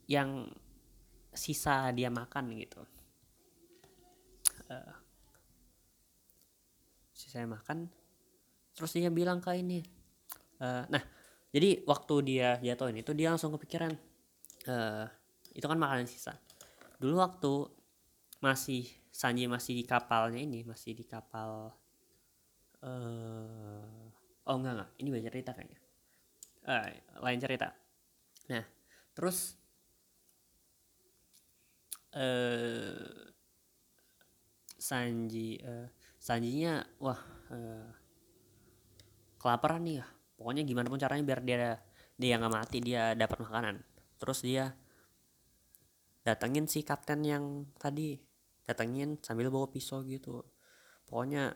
yang 0.08 0.48
sisa 1.30 1.92
dia 1.92 2.08
makan 2.08 2.56
gitu. 2.56 2.80
Uh, 4.72 4.94
sisa 7.12 7.44
makan. 7.44 7.92
Terus 8.74 8.90
dia 8.96 9.12
bilang 9.12 9.38
ke 9.38 9.54
ini 9.54 9.84
uh, 10.64 10.84
nah 10.90 11.02
jadi 11.54 11.86
waktu 11.86 12.14
dia 12.26 12.58
jatuhin 12.58 12.98
itu 12.98 13.14
dia 13.14 13.30
langsung 13.30 13.54
kepikiran 13.54 13.94
uh, 14.66 15.06
itu 15.54 15.66
kan 15.66 15.78
makanan 15.78 16.10
sisa. 16.10 16.34
Dulu 16.98 17.20
waktu 17.22 17.52
masih 18.42 18.86
Sanji 19.14 19.46
masih 19.46 19.78
di 19.78 19.84
kapalnya 19.86 20.42
ini 20.42 20.66
masih 20.66 20.98
di 20.98 21.06
kapal 21.06 21.70
uh, 22.84 24.48
oh 24.48 24.56
enggak 24.60 24.72
enggak. 24.76 24.90
Ini 25.00 25.08
banyak 25.08 25.26
cerita 25.32 25.50
kayaknya. 25.56 25.80
Uh, 26.64 26.88
lain 27.24 27.40
cerita. 27.40 27.68
Nah 28.52 28.64
terus 29.16 29.56
uh, 32.12 33.08
Sanji 34.76 35.56
uh, 35.64 35.88
Sanjinya 36.20 36.84
wah 37.00 37.20
uh, 37.52 37.88
kelaparan 39.40 39.84
nih 39.84 40.00
ya. 40.00 40.06
Pokoknya 40.36 40.62
gimana 40.64 40.88
pun 40.88 41.00
caranya 41.00 41.24
biar 41.24 41.40
dia 41.44 41.76
dia 42.14 42.34
nggak 42.40 42.52
mati 42.52 42.78
dia 42.80 43.12
dapat 43.12 43.44
makanan. 43.44 43.80
Terus 44.20 44.40
dia 44.44 44.72
datengin 46.24 46.64
si 46.64 46.80
kapten 46.80 47.20
yang 47.20 47.68
tadi 47.76 48.16
datengin 48.64 49.20
sambil 49.20 49.52
bawa 49.52 49.68
pisau 49.68 50.00
gitu. 50.08 50.40
Pokoknya 51.04 51.52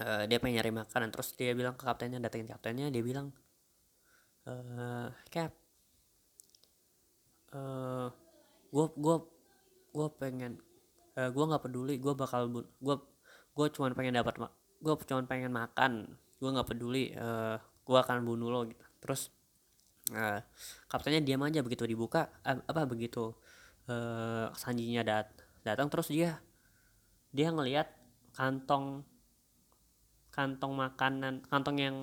uh, 0.00 0.24
dia 0.28 0.38
pengen 0.40 0.60
nyari 0.60 0.72
makanan. 0.72 1.08
Terus 1.12 1.32
dia 1.36 1.52
bilang 1.56 1.74
ke 1.78 1.84
kaptennya 1.84 2.20
datengin 2.20 2.50
kaptennya 2.52 2.88
dia 2.92 3.02
bilang 3.04 3.32
uh, 4.48 5.08
cap 5.32 5.52
uh, 7.54 8.08
gue 8.72 8.86
gue 8.96 9.16
gue 9.96 10.08
pengen 10.20 10.60
uh, 11.16 11.30
gue 11.32 11.44
nggak 11.48 11.62
peduli 11.64 11.96
gue 11.96 12.12
bakal 12.12 12.48
gue 12.52 12.96
gue 13.56 13.66
cuma 13.72 13.88
pengen 13.96 14.20
dapat 14.20 14.36
gue 14.82 14.94
cuma 15.08 15.24
pengen 15.24 15.52
makan. 15.52 16.12
Gue 16.36 16.50
nggak 16.52 16.68
peduli 16.68 17.16
uh, 17.16 17.56
gue 17.56 17.98
akan 17.98 18.26
bunuh 18.26 18.52
lo 18.52 18.60
gitu. 18.68 18.84
Terus 19.00 19.32
uh, 20.12 20.40
kaptennya 20.90 21.24
diam 21.24 21.40
aja 21.46 21.64
begitu 21.64 21.88
dibuka 21.88 22.28
uh, 22.44 22.60
apa 22.68 22.84
begitu 22.84 23.32
uh, 23.88 24.52
sanjinya 24.52 25.00
dat 25.00 25.32
datang. 25.64 25.88
Terus 25.88 26.12
dia 26.12 26.36
dia 27.32 27.48
ngelihat 27.48 27.88
kantong 28.36 29.00
kantong 30.36 30.76
makanan 30.76 31.40
kantong 31.48 31.80
yang 31.80 31.96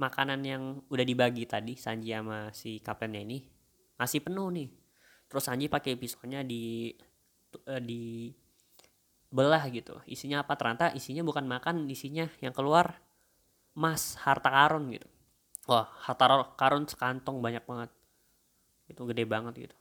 makanan 0.00 0.40
yang 0.46 0.62
udah 0.88 1.04
dibagi 1.04 1.44
tadi 1.44 1.76
Sanji 1.76 2.16
sama 2.16 2.48
si 2.56 2.80
kaptennya 2.80 3.20
ini 3.20 3.44
masih 4.00 4.24
penuh 4.24 4.48
nih. 4.48 4.70
Terus 5.28 5.44
Sanji 5.44 5.66
pakai 5.68 5.98
pisaunya 5.98 6.40
di 6.40 6.94
uh, 7.68 7.82
di 7.82 8.32
belah 9.28 9.68
gitu. 9.68 10.00
Isinya 10.08 10.40
apa? 10.40 10.56
Ternyata 10.56 10.96
isinya 10.96 11.20
bukan 11.26 11.44
makan 11.44 11.84
isinya 11.92 12.30
yang 12.40 12.56
keluar 12.56 12.96
emas 13.76 14.16
harta 14.24 14.48
karun 14.48 14.88
gitu. 14.94 15.04
Wah 15.68 15.84
harta 16.08 16.48
karun 16.56 16.88
sekantong 16.88 17.44
banyak 17.44 17.66
banget. 17.68 17.90
Itu 18.88 19.04
gede 19.04 19.28
banget 19.28 19.68
gitu. 19.68 19.76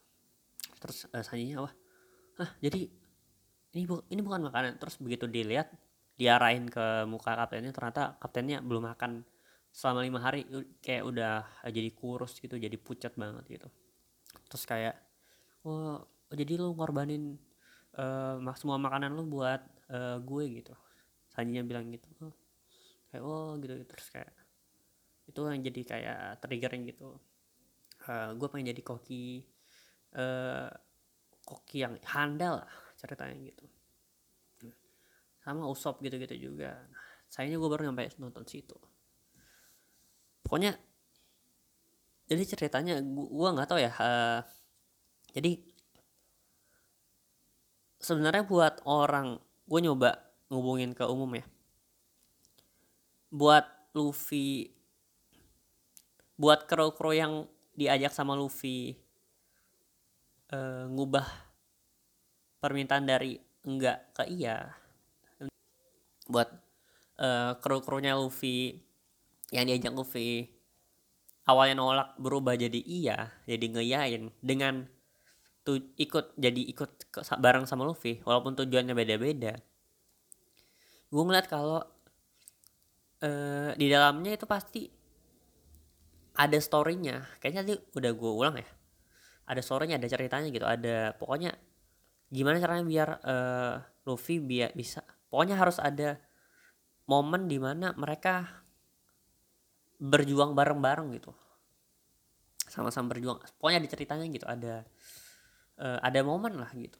Terus 0.83 1.07
uh, 1.15 1.23
sanjinya 1.23 1.63
wah 1.63 1.73
ah 2.37 2.51
jadi 2.59 2.85
ini 3.77 3.81
bu 3.87 4.03
ini 4.11 4.19
bukan 4.19 4.43
makanan. 4.49 4.81
Terus 4.81 4.99
begitu 4.99 5.29
dilihat 5.29 5.71
diarahin 6.17 6.65
ke 6.67 7.05
muka 7.05 7.37
kaptennya 7.37 7.69
ternyata 7.69 8.17
kaptennya 8.17 8.59
belum 8.65 8.89
makan 8.89 9.21
selama 9.69 10.01
lima 10.01 10.19
hari. 10.19 10.43
Kayak 10.81 11.03
udah 11.05 11.35
jadi 11.69 11.89
kurus 11.93 12.41
gitu 12.41 12.57
jadi 12.57 12.73
pucat 12.75 13.13
banget 13.13 13.45
gitu. 13.47 13.67
Terus 14.49 14.63
kayak 14.65 14.95
wah 15.61 16.01
jadi 16.33 16.57
lu 16.59 16.73
ngorbanin 16.73 17.37
uh, 17.95 18.41
semua 18.57 18.81
makanan 18.81 19.13
lu 19.13 19.29
buat 19.29 19.61
uh, 19.93 20.17
gue 20.19 20.43
gitu. 20.59 20.73
Sanjinya 21.31 21.63
bilang 21.63 21.93
gitu. 21.93 22.09
Oh, 22.25 22.33
kayak 23.13 23.23
oh 23.23 23.53
gitu, 23.61 23.73
gitu 23.77 23.85
terus 23.87 24.07
kayak 24.09 24.33
itu 25.27 25.39
yang 25.45 25.61
jadi 25.61 25.81
kayak 25.85 26.19
triggering 26.41 26.83
gitu. 26.89 27.21
Uh, 28.09 28.33
gue 28.33 28.47
pengen 28.49 28.73
jadi 28.73 28.81
koki 28.81 29.45
uh, 30.17 30.71
koki 31.45 31.85
yang 31.85 31.95
handal 32.07 32.63
ceritanya 32.97 33.37
gitu 33.39 33.76
sama 35.47 35.63
usop 35.71 36.03
gitu-gitu 36.03 36.51
juga. 36.51 36.75
Sayangnya 37.31 37.55
gue 37.55 37.69
baru 37.71 37.87
nyampe 37.87 38.11
nonton 38.19 38.43
situ. 38.43 38.75
Pokoknya 40.43 40.75
jadi 42.27 42.43
ceritanya 42.43 42.99
gue 43.07 43.49
nggak 43.55 43.67
tahu 43.71 43.79
ya 43.79 43.91
uh, 43.95 44.43
jadi 45.31 45.63
sebenarnya 48.03 48.43
buat 48.43 48.83
orang 48.83 49.39
gue 49.63 49.79
nyoba 49.79 50.19
ngubungin 50.51 50.91
ke 50.91 51.07
umum 51.07 51.31
ya. 51.39 51.47
Buat 53.31 53.67
Luffy 53.95 54.75
buat 56.37 56.69
kro-kro 56.69 57.15
yang 57.15 57.49
diajak 57.73 58.13
sama 58.13 58.37
Luffy 58.37 58.93
uh, 60.53 60.85
ngubah 60.85 61.25
permintaan 62.61 63.09
dari 63.09 63.41
enggak 63.65 64.13
ke 64.13 64.23
iya 64.29 64.69
buat 66.27 66.49
uh, 67.19 67.57
kru-krunya 67.59 68.15
Luffy 68.15 68.77
yang 69.51 69.67
diajak 69.67 69.93
Luffy. 69.95 70.51
Awalnya 71.47 71.79
nolak 71.79 72.09
berubah 72.19 72.59
jadi 72.59 72.83
iya 72.83 73.31
jadi 73.47 73.71
ngeyain 73.71 74.35
dengan 74.43 74.83
tuh 75.63 75.79
ikut 75.95 76.35
jadi 76.35 76.61
ikut 76.75 77.07
bareng 77.39 77.63
sama 77.63 77.87
Luffy 77.87 78.19
walaupun 78.27 78.55
tujuannya 78.59 78.91
beda-beda. 78.91 79.55
Gue 81.07 81.23
ngeliat 81.23 81.47
kalau 81.47 81.79
uh, 83.23 83.71
di 83.79 83.87
dalamnya 83.87 84.35
itu 84.35 84.43
pasti 84.43 84.91
ada 86.35 86.59
storynya. 86.59 87.39
Kayaknya 87.39 87.61
tadi 87.63 87.75
udah 87.95 88.11
gue 88.11 88.31
ulang 88.31 88.55
ya. 88.59 88.67
Ada 89.47 89.63
storynya 89.63 89.95
ada 89.95 90.07
ceritanya 90.11 90.51
gitu 90.51 90.67
ada 90.67 91.15
pokoknya 91.15 91.55
gimana 92.27 92.59
caranya 92.59 92.83
biar 92.83 93.09
uh, 93.23 93.75
Luffy 94.03 94.43
biar 94.43 94.75
bisa 94.75 94.99
pokoknya 95.27 95.55
harus 95.59 95.77
ada 95.79 96.19
momen 97.07 97.47
di 97.47 97.57
mana 97.57 97.95
mereka 97.95 98.45
berjuang 99.97 100.53
bareng-bareng 100.53 101.09
gitu. 101.17 101.31
Sama-sama 102.67 103.15
berjuang. 103.15 103.41
Pokoknya 103.57 103.79
ada 103.81 103.89
ceritanya 103.89 104.25
gitu 104.27 104.45
ada 104.45 104.85
uh, 105.81 105.99
ada 106.03 106.19
momen 106.21 106.59
lah 106.59 106.69
gitu. 106.75 106.99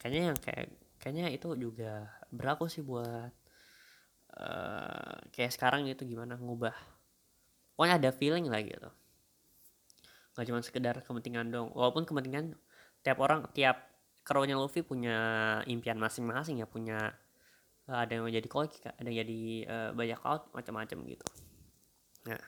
Kayaknya 0.00 0.22
yang 0.32 0.38
kayak 0.40 0.66
kayaknya 0.96 1.26
itu 1.32 1.48
juga 1.60 2.08
berlaku 2.32 2.66
sih 2.66 2.80
buat 2.80 3.32
uh, 4.40 5.16
kayak 5.30 5.52
sekarang 5.52 5.84
itu 5.86 6.08
gimana 6.08 6.40
ngubah. 6.40 6.74
Pokoknya 7.76 8.00
ada 8.00 8.10
feeling 8.16 8.48
lah 8.48 8.64
gitu. 8.64 8.90
Nggak 10.34 10.44
cuma 10.48 10.60
sekedar 10.64 10.96
kepentingan 11.04 11.52
dong. 11.52 11.68
Walaupun 11.76 12.08
kepentingan 12.08 12.56
tiap 13.04 13.20
orang 13.20 13.44
tiap 13.52 13.89
krunya 14.30 14.54
Luffy 14.54 14.86
punya 14.86 15.18
impian 15.66 15.98
masing-masing 15.98 16.62
ya 16.62 16.66
punya 16.70 17.18
uh, 17.90 17.98
ada 18.06 18.14
yang 18.14 18.30
jadi 18.30 18.46
koki 18.46 18.78
ada 18.86 19.02
yang 19.02 19.26
jadi 19.26 19.40
uh, 19.66 19.90
banyak 19.90 20.22
laut 20.22 20.46
macam-macam 20.54 20.98
gitu. 21.02 21.26
Nah 22.30 22.38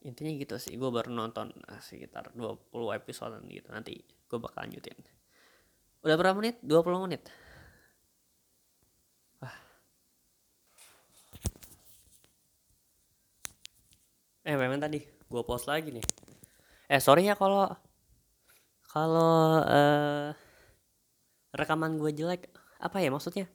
intinya 0.00 0.32
gitu 0.32 0.56
sih. 0.56 0.80
Gue 0.80 0.88
baru 0.88 1.12
nonton 1.12 1.52
uh, 1.68 1.80
sekitar 1.84 2.32
20 2.32 2.72
episode 2.96 3.36
gitu. 3.52 3.68
Nanti 3.68 4.00
gue 4.00 4.38
bakal 4.40 4.64
lanjutin. 4.64 4.96
Udah 6.00 6.16
berapa 6.16 6.40
menit? 6.40 6.56
20 6.64 7.04
menit. 7.04 7.28
Wah. 9.44 9.56
Eh 14.48 14.56
memang 14.56 14.80
tadi 14.80 15.04
gue 15.04 15.42
post 15.44 15.68
lagi 15.68 15.92
nih. 15.92 16.06
Eh 16.88 17.02
sorry 17.04 17.28
ya 17.28 17.36
kalau 17.36 17.68
kalau 18.88 19.60
uh, 19.60 20.32
rekaman 21.56 21.96
gue 21.96 22.12
jelek. 22.12 22.52
Apa 22.78 23.00
ya 23.00 23.08
maksudnya? 23.08 23.48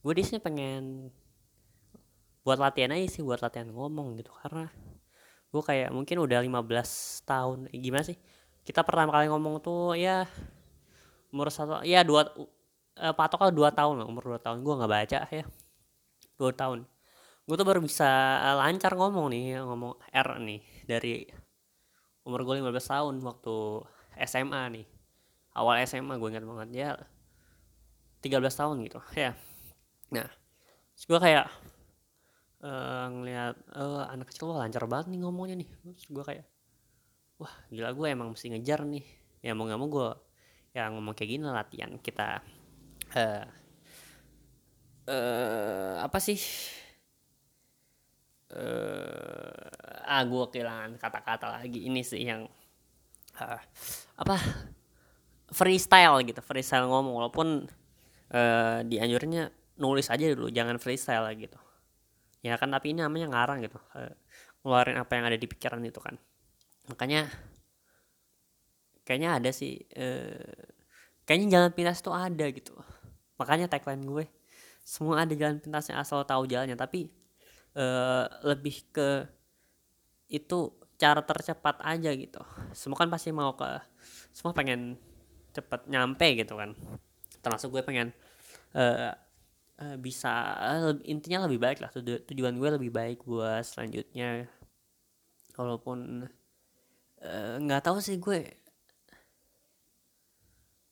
Gue 0.00 0.12
di 0.14 0.22
sini 0.22 0.38
pengen 0.38 1.10
buat 2.46 2.62
latihan 2.62 2.94
aja 2.94 3.06
sih 3.10 3.26
buat 3.26 3.42
latihan 3.42 3.66
ngomong 3.74 4.22
gitu. 4.22 4.30
Karena 4.38 4.70
gue 5.50 5.62
kayak 5.62 5.90
mungkin 5.90 6.16
udah 6.22 6.38
15 6.40 7.26
tahun. 7.26 7.58
Eh, 7.74 7.82
gimana 7.82 8.06
sih? 8.06 8.18
Kita 8.62 8.86
pertama 8.86 9.10
kali 9.14 9.26
ngomong 9.30 9.62
tuh 9.62 9.98
ya 9.98 10.26
umur 11.34 11.50
satu 11.50 11.82
ya 11.82 12.06
dua 12.06 12.30
uh, 12.96 13.14
patok 13.14 13.50
dua 13.50 13.74
tahun 13.74 14.02
lah 14.02 14.06
umur 14.06 14.34
dua 14.34 14.40
tahun. 14.42 14.62
Gue 14.62 14.74
nggak 14.78 14.90
baca 14.90 15.18
ya. 15.30 15.44
Dua 16.38 16.50
tahun. 16.54 16.86
Gue 17.46 17.54
tuh 17.54 17.66
baru 17.66 17.78
bisa 17.78 18.06
lancar 18.58 18.94
ngomong 18.98 19.30
nih 19.30 19.62
ngomong 19.62 19.94
R 20.10 20.28
nih 20.42 20.62
dari 20.86 21.26
umur 22.26 22.42
gue 22.42 22.58
15 22.58 22.74
tahun 22.74 23.14
waktu 23.22 23.56
SMA 24.26 24.62
nih. 24.74 24.86
Awal 25.54 25.86
SMA 25.86 26.18
gue 26.18 26.28
ingat 26.34 26.42
banget. 26.42 26.68
Ya 26.74 26.90
13 28.26 28.42
tahun 28.42 28.76
gitu 28.86 28.98
ya. 29.14 29.32
Nah 30.10 30.26
gue 30.96 31.18
kayak 31.20 31.46
uh, 32.64 33.06
ngelihat 33.12 33.56
uh, 33.76 34.08
anak 34.08 34.32
kecil 34.32 34.50
wah 34.50 34.64
lancar 34.64 34.88
banget 34.88 35.12
nih 35.14 35.20
ngomongnya 35.22 35.56
nih. 35.62 35.68
Terus 35.68 36.06
gue 36.10 36.24
kayak 36.24 36.44
wah 37.36 37.52
gila 37.70 37.92
gue 37.92 38.06
emang 38.10 38.28
mesti 38.32 38.50
ngejar 38.50 38.82
nih. 38.82 39.04
Ya 39.44 39.52
mau 39.54 39.68
nggak 39.68 39.80
mau 39.80 39.88
gue 39.88 40.10
ya 40.76 40.92
ngomong 40.92 41.16
kayak 41.16 41.30
gini 41.36 41.44
latihan 41.48 41.92
kita 42.00 42.42
uh, 43.16 43.44
uh, 45.08 45.94
apa 46.02 46.18
sih? 46.18 46.40
Uh, 48.46 50.06
ah 50.06 50.22
gue 50.22 50.44
kehilangan 50.54 51.02
kata-kata 51.02 51.50
lagi 51.50 51.82
ini 51.86 52.02
sih 52.06 52.22
yang 52.22 52.46
uh, 53.42 53.60
apa? 54.18 54.36
Freestyle 55.46 56.26
gitu 56.26 56.42
freestyle 56.42 56.90
ngomong 56.90 57.22
walaupun 57.22 57.70
uh, 58.32 58.80
dianjurnya 58.82 59.52
nulis 59.76 60.08
aja 60.08 60.24
dulu 60.32 60.48
jangan 60.48 60.80
freestyle 60.80 61.28
gitu. 61.36 61.58
Ya 62.40 62.56
kan 62.56 62.70
tapi 62.70 62.94
ini 62.94 63.02
namanya 63.02 63.28
ngarang 63.32 63.58
gitu 63.66 63.78
ngeluarin 64.62 64.98
apa 64.98 65.12
yang 65.14 65.24
ada 65.30 65.38
di 65.38 65.46
pikiran 65.46 65.82
itu 65.86 66.00
kan. 66.02 66.18
Makanya 66.90 67.30
kayaknya 69.06 69.38
ada 69.38 69.50
sih 69.54 69.78
eh, 69.94 70.66
kayaknya 71.22 71.46
jalan 71.58 71.70
pintas 71.70 72.02
itu 72.02 72.10
ada 72.10 72.46
gitu. 72.50 72.74
Makanya 73.38 73.70
tagline 73.70 74.02
gue 74.02 74.24
semua 74.82 75.22
ada 75.26 75.34
jalan 75.34 75.62
pintasnya 75.62 76.02
asal 76.02 76.26
tahu 76.26 76.50
jalannya. 76.50 76.74
Tapi 76.74 77.10
eh, 77.78 78.24
lebih 78.42 78.90
ke 78.90 79.26
itu 80.30 80.74
cara 80.98 81.22
tercepat 81.22 81.78
aja 81.86 82.10
gitu. 82.14 82.42
Semua 82.74 82.98
kan 82.98 83.10
pasti 83.10 83.30
mau 83.30 83.54
ke 83.54 83.70
semua 84.34 84.50
pengen 84.50 84.98
cepet 85.54 85.88
nyampe 85.88 86.26
gitu 86.36 86.52
kan 86.58 86.76
termasuk 87.40 87.72
gue 87.72 87.82
pengen 87.84 88.08
uh, 88.76 89.12
uh, 89.80 89.96
bisa 90.00 90.56
uh, 90.56 90.94
intinya 91.04 91.44
lebih 91.44 91.60
baik 91.60 91.78
lah 91.80 91.90
tuju 91.92 92.24
tujuan 92.28 92.56
gue 92.56 92.70
lebih 92.80 92.90
baik 92.92 93.24
buat 93.24 93.64
selanjutnya. 93.64 94.48
Walaupun 95.56 96.28
nggak 97.64 97.80
uh, 97.80 97.84
tahu 97.84 97.98
sih 98.00 98.20
gue. 98.20 98.44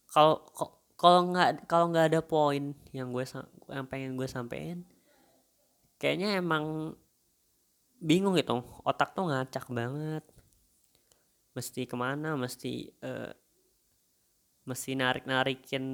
Kalau 0.08 0.46
kalau 0.94 1.20
nggak 1.34 1.68
kalau 1.68 1.90
nggak 1.90 2.06
ada 2.14 2.20
poin 2.24 2.72
yang 2.94 3.10
gue 3.10 3.24
yang 3.68 3.86
pengen 3.90 4.14
gue 4.14 4.28
sampein 4.30 4.86
kayaknya 5.98 6.36
emang 6.38 6.94
bingung 7.96 8.36
gitu. 8.36 8.60
Otak 8.84 9.16
tuh 9.16 9.32
ngacak 9.32 9.72
banget. 9.72 10.24
Mesti 11.56 11.86
ke 11.88 11.96
mana 11.96 12.36
mesti 12.36 12.92
uh, 13.00 13.32
mesti 14.64 14.96
narik 14.96 15.28
narikin 15.28 15.84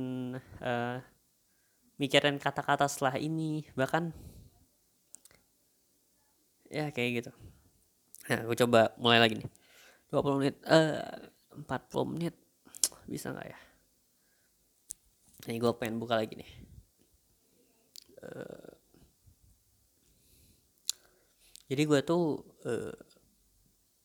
uh, 0.63 0.97
mikirin 1.99 2.39
kata-kata 2.39 2.87
setelah 2.87 3.19
ini. 3.19 3.67
Bahkan 3.75 4.15
ya 6.71 6.89
kayak 6.95 7.11
gitu. 7.23 7.33
Nah 8.31 8.41
gue 8.47 8.57
coba 8.67 8.95
mulai 8.97 9.19
lagi 9.19 9.43
nih. 9.43 9.51
20 10.11 10.39
menit 10.43 10.57
eh 10.67 10.99
uh, 11.59 11.67
40 11.67 12.13
menit. 12.15 12.35
Bisa 13.11 13.35
nggak 13.35 13.49
ya? 13.51 13.59
Ini 15.51 15.59
gue 15.59 15.73
pengen 15.75 15.99
buka 15.99 16.15
lagi 16.15 16.39
nih. 16.39 16.51
Uh, 18.21 18.71
jadi 21.71 21.83
gue 21.87 22.01
tuh 22.03 22.45
uh, 22.67 22.95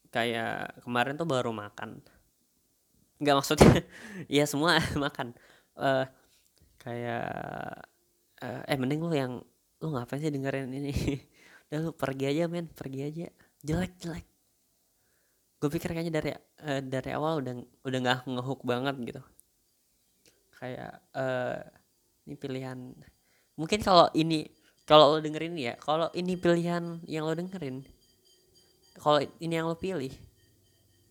kayak 0.10 0.80
kemarin 0.88 1.20
tuh 1.20 1.28
baru 1.28 1.52
makan 1.52 2.00
nggak 3.26 3.38
maksudnya 3.42 3.82
ya 4.38 4.46
semua 4.46 4.78
makan. 5.04 5.34
Uh, 5.74 6.06
kayak 6.78 7.26
uh, 8.46 8.62
eh 8.70 8.78
mending 8.78 9.02
lu 9.02 9.12
yang 9.12 9.34
lu 9.82 9.88
ngapain 9.92 10.22
sih 10.22 10.30
dengerin 10.30 10.70
ini? 10.70 10.94
Udah 11.74 11.80
lu 11.90 11.92
pergi 11.98 12.30
aja 12.30 12.46
men. 12.46 12.70
Pergi 12.70 13.00
aja. 13.02 13.26
Jelek 13.66 13.98
jelek. 13.98 14.26
Gue 15.58 15.70
pikir 15.74 15.98
kayaknya 15.98 16.14
dari 16.14 16.32
uh, 16.38 16.82
dari 16.86 17.10
awal 17.18 17.42
udah 17.42 17.58
udah 17.82 18.00
nggak 18.06 18.20
ngehook 18.30 18.62
banget 18.62 18.96
gitu. 19.02 19.22
Kayak 20.62 21.02
uh, 21.18 21.58
ini 22.30 22.36
pilihan. 22.38 22.78
Mungkin 23.58 23.82
kalau 23.82 24.06
ini 24.14 24.46
kalau 24.86 25.18
lo 25.18 25.20
dengerin 25.20 25.58
ya 25.58 25.74
kalau 25.82 26.08
ini 26.14 26.38
pilihan 26.38 27.02
yang 27.10 27.26
lo 27.26 27.34
dengerin 27.34 27.82
kalau 29.02 29.20
ini 29.42 29.54
yang 29.58 29.66
lo 29.68 29.76
pilih 29.76 30.14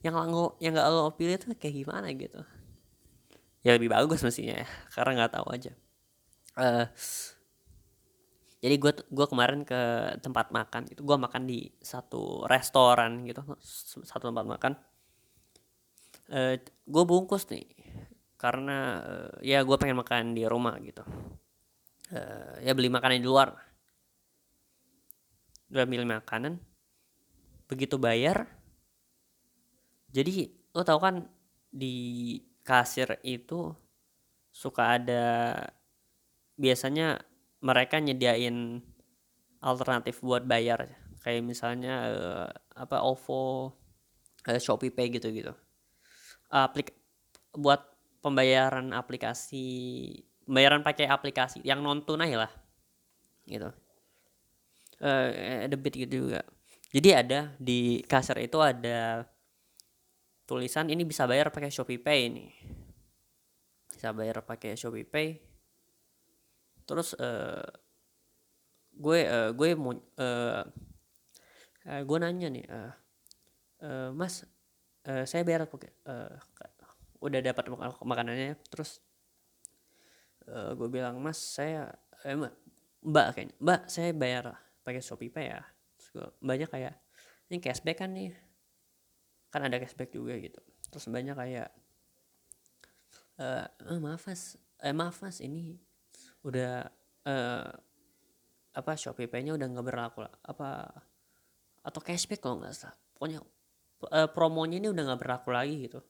yang 0.04 0.14
lo 0.28 0.60
yang 0.60 0.76
nggak 0.76 0.88
lo 0.92 1.16
pilih 1.16 1.40
tuh 1.40 1.56
kayak 1.56 1.74
gimana 1.80 2.12
gitu. 2.12 2.44
Ya 3.64 3.72
lebih 3.80 3.88
bagus 3.88 4.20
mestinya 4.20 4.60
ya 4.60 4.68
karena 4.92 5.24
nggak 5.24 5.32
tahu 5.40 5.46
aja. 5.48 5.72
Uh, 6.54 6.84
jadi 8.60 8.76
gue 8.76 8.92
gue 9.08 9.26
kemarin 9.26 9.64
ke 9.64 9.80
tempat 10.20 10.52
makan 10.52 10.92
itu 10.92 11.00
gue 11.00 11.16
makan 11.16 11.42
di 11.48 11.72
satu 11.80 12.44
restoran 12.44 13.24
gitu 13.24 13.40
satu 14.04 14.28
tempat 14.28 14.44
makan. 14.44 14.72
Uh, 16.28 16.52
eh, 16.52 16.64
gue 16.84 17.04
bungkus 17.08 17.48
nih 17.48 17.64
karena 18.36 19.00
uh, 19.00 19.34
ya 19.40 19.64
gue 19.64 19.76
pengen 19.80 20.04
makan 20.04 20.36
di 20.36 20.44
rumah 20.44 20.76
gitu. 20.84 21.00
Uh, 22.12 22.60
ya 22.60 22.76
beli 22.76 22.92
makanan 22.92 23.24
di 23.24 23.28
luar. 23.28 23.56
Gue 25.72 25.80
beli 25.88 26.04
makanan 26.04 26.60
begitu 27.64 27.96
bayar 27.96 28.63
jadi 30.14 30.46
lo 30.70 30.86
tau 30.86 31.02
kan 31.02 31.26
di 31.74 32.38
kasir 32.62 33.18
itu 33.26 33.74
suka 34.54 35.02
ada 35.02 35.24
biasanya 36.54 37.18
mereka 37.58 37.98
nyediain 37.98 38.78
alternatif 39.58 40.22
buat 40.22 40.46
bayar. 40.46 40.86
Kayak 41.24 41.42
misalnya 41.42 41.94
uh, 42.12 42.48
apa 42.78 43.00
OVO 43.02 43.72
uh, 44.46 44.60
Shopee 44.60 44.92
Pay 44.92 45.08
gitu 45.08 45.32
gitu 45.34 45.56
aplik 46.54 46.94
buat 47.50 47.82
pembayaran 48.22 48.94
aplikasi 48.94 49.66
pembayaran 50.46 50.86
pakai 50.86 51.10
aplikasi 51.10 51.58
yang 51.66 51.82
non 51.82 52.06
tunai 52.06 52.38
lah 52.38 52.50
gitu. 53.50 53.74
Uh, 55.02 55.66
debit 55.66 56.06
gitu 56.06 56.28
juga. 56.28 56.46
Jadi 56.94 57.10
ada 57.10 57.50
di 57.58 58.00
kasir 58.06 58.38
itu 58.38 58.56
ada 58.62 59.26
tulisan 60.44 60.92
ini 60.92 61.04
bisa 61.08 61.24
bayar 61.24 61.48
pakai 61.48 61.72
Shopee 61.72 62.00
Pay 62.00 62.20
ini 62.28 62.46
bisa 64.04 64.12
bayar 64.12 64.44
pakai 64.44 64.76
Shopee 64.76 65.08
Pay. 65.08 65.40
Terus 66.84 67.16
uh, 67.16 67.64
gue 68.92 69.20
uh, 69.24 69.50
gue 69.56 69.72
mau 69.72 69.96
uh, 69.96 70.62
uh, 71.88 72.02
gue 72.04 72.18
nanya 72.20 72.52
nih 72.52 72.68
uh, 72.68 72.92
uh, 73.80 74.08
mas 74.12 74.44
uh, 75.08 75.24
saya 75.24 75.40
bayar 75.40 75.64
pakai 75.64 75.88
uh, 76.04 76.36
udah 77.24 77.40
dapat 77.40 77.64
mak 77.72 77.96
makanannya. 78.04 78.60
Terus 78.68 79.00
uh, 80.52 80.76
gue 80.76 80.88
bilang 80.92 81.16
mas 81.24 81.40
saya 81.40 81.88
eh, 82.28 82.36
mbak 83.00 83.26
kayaknya 83.32 83.56
mbak 83.64 83.80
saya 83.88 84.12
bayar 84.12 84.52
pakai 84.84 85.00
Shopee 85.00 85.32
Pay 85.32 85.48
ya. 85.48 85.64
Terus 85.96 86.08
gue, 86.12 86.28
mbaknya 86.44 86.68
kayak 86.68 86.94
ini 87.48 87.56
cashback 87.56 88.04
kan 88.04 88.12
nih 88.12 88.36
kan 89.54 89.62
ada 89.62 89.78
cashback 89.78 90.10
juga 90.10 90.34
gitu. 90.42 90.58
Terus 90.90 91.06
banyak 91.06 91.38
kayak 91.38 91.70
uh, 93.38 93.66
oh, 93.86 94.02
maaf 94.02 94.26
mas. 94.26 94.58
Eh 94.82 94.90
maaf 94.90 95.22
mas 95.22 95.38
ini 95.38 95.78
udah 96.42 96.90
uh, 97.30 97.70
apa 98.74 98.92
Shopee 98.98 99.30
Pay-nya 99.30 99.54
udah 99.54 99.66
nggak 99.70 99.86
berlaku 99.86 100.26
lah. 100.26 100.34
Apa 100.42 100.90
atau 101.86 102.00
cashback 102.02 102.42
kalau 102.42 102.58
nggak 102.58 102.74
salah. 102.74 102.98
Pokoknya 103.14 103.38
uh, 104.10 104.28
promonya 104.34 104.82
ini 104.82 104.90
udah 104.90 105.14
nggak 105.14 105.20
berlaku 105.22 105.54
lagi 105.54 105.86
gitu. 105.86 106.02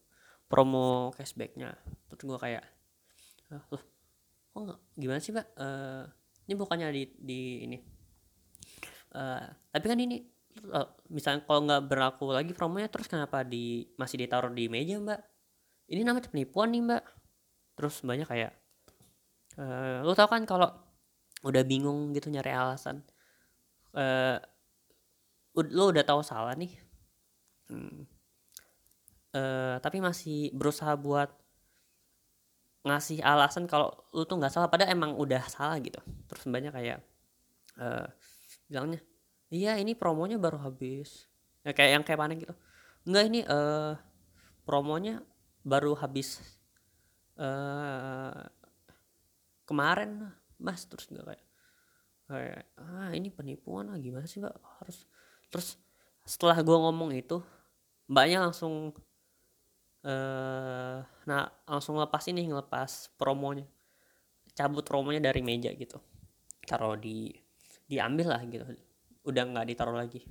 Promo 0.49 1.13
cashbacknya. 1.13 1.77
Terus 2.09 2.25
gue 2.25 2.41
kayak 2.41 2.65
loh 3.71 3.85
kok 4.55 4.63
nggak 4.63 4.81
gimana 4.95 5.21
sih 5.21 5.35
mbak 5.35 5.47
uh, 5.59 6.05
ini 6.47 6.55
bukannya 6.55 6.89
di 6.95 7.03
di 7.19 7.41
ini 7.67 7.79
uh, 9.19 9.47
tapi 9.75 9.87
kan 9.91 9.99
ini 9.99 10.23
uh, 10.23 10.34
misalnya 11.11 11.43
kalau 11.45 11.61
nggak 11.67 11.83
berlaku 11.91 12.31
lagi 12.31 12.55
promonya 12.55 12.87
terus 12.87 13.11
kenapa 13.11 13.43
di 13.43 13.85
masih 13.99 14.23
ditaruh 14.23 14.53
di 14.55 14.71
meja 14.71 14.97
mbak? 15.03 15.21
Ini 15.91 16.07
namanya 16.07 16.31
penipuan 16.31 16.71
nih 16.71 16.83
mbak. 16.83 17.05
Terus 17.75 18.01
banyak 18.07 18.29
kayak 18.29 18.53
uh, 19.59 20.07
lo 20.07 20.15
tau 20.15 20.31
kan 20.31 20.47
kalau 20.47 20.71
udah 21.45 21.63
bingung 21.67 22.17
gitu 22.17 22.33
nyari 22.33 22.55
alasan 22.55 23.05
uh, 23.95 24.39
lo 25.55 25.85
udah 25.91 26.05
tahu 26.07 26.21
salah 26.23 26.55
nih. 26.59 26.73
Hmm. 27.65 28.05
uh, 29.33 29.81
tapi 29.81 30.05
masih 30.05 30.53
berusaha 30.53 30.93
buat 31.01 31.33
ngasih 32.85 33.25
alasan 33.25 33.65
kalau 33.65 33.89
lu 34.13 34.29
tuh 34.29 34.37
nggak 34.37 34.53
salah 34.53 34.69
padahal 34.69 34.93
emang 34.93 35.17
udah 35.17 35.41
salah 35.49 35.81
gitu. 35.81 35.99
Terus 36.29 36.45
banyak 36.45 36.73
kayak 36.75 36.99
uh, 37.81 38.05
bilangnya 38.69 39.01
iya 39.55 39.79
ini 39.79 39.95
promonya 39.95 40.35
baru 40.35 40.59
habis. 40.59 41.31
Ya, 41.63 41.71
kayak 41.71 41.91
yang 41.95 42.05
kayak 42.05 42.21
mana 42.21 42.35
gitu. 42.35 42.51
Enggak 43.07 43.25
ini 43.31 43.41
uh, 43.47 43.95
promonya 44.67 45.23
baru 45.63 45.95
habis 45.95 46.43
uh, 47.39 48.43
kemarin 49.63 50.35
mas. 50.59 50.83
Terus 50.91 51.07
nggak 51.15 51.27
kayak 51.31 51.45
kayak 52.25 52.63
ah 52.81 53.13
ini 53.15 53.31
penipuan 53.31 53.95
lah 53.95 53.99
gimana 54.03 54.27
sih 54.27 54.43
mbak? 54.43 54.59
Harus 54.83 55.07
terus 55.49 55.79
setelah 56.27 56.59
gue 56.59 56.75
ngomong 56.75 57.15
itu 57.15 57.39
mbaknya 58.11 58.49
langsung 58.49 58.91
uh, 60.03 60.99
nah 61.29 61.45
langsung 61.71 61.95
lepas 62.03 62.27
ini 62.27 62.51
ngelepas 62.51 63.15
promonya. 63.15 63.65
Cabut 64.55 64.87
promonya 64.87 65.31
dari 65.31 65.43
meja 65.43 65.71
gitu. 65.75 65.99
Taruh 66.65 66.99
di 66.99 67.31
diambil 67.85 68.33
lah 68.33 68.43
gitu 68.49 68.65
udah 69.25 69.43
nggak 69.51 69.67
ditaruh 69.73 69.97
lagi. 69.97 70.23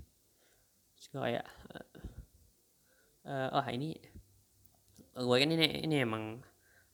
Terus 0.94 1.08
kayak 1.12 1.46
uh, 1.46 1.88
uh, 3.28 3.50
wah 3.58 3.68
ini 3.74 3.98
gue 5.14 5.38
kan 5.38 5.50
ini 5.50 5.86
ini 5.86 6.02
emang 6.02 6.42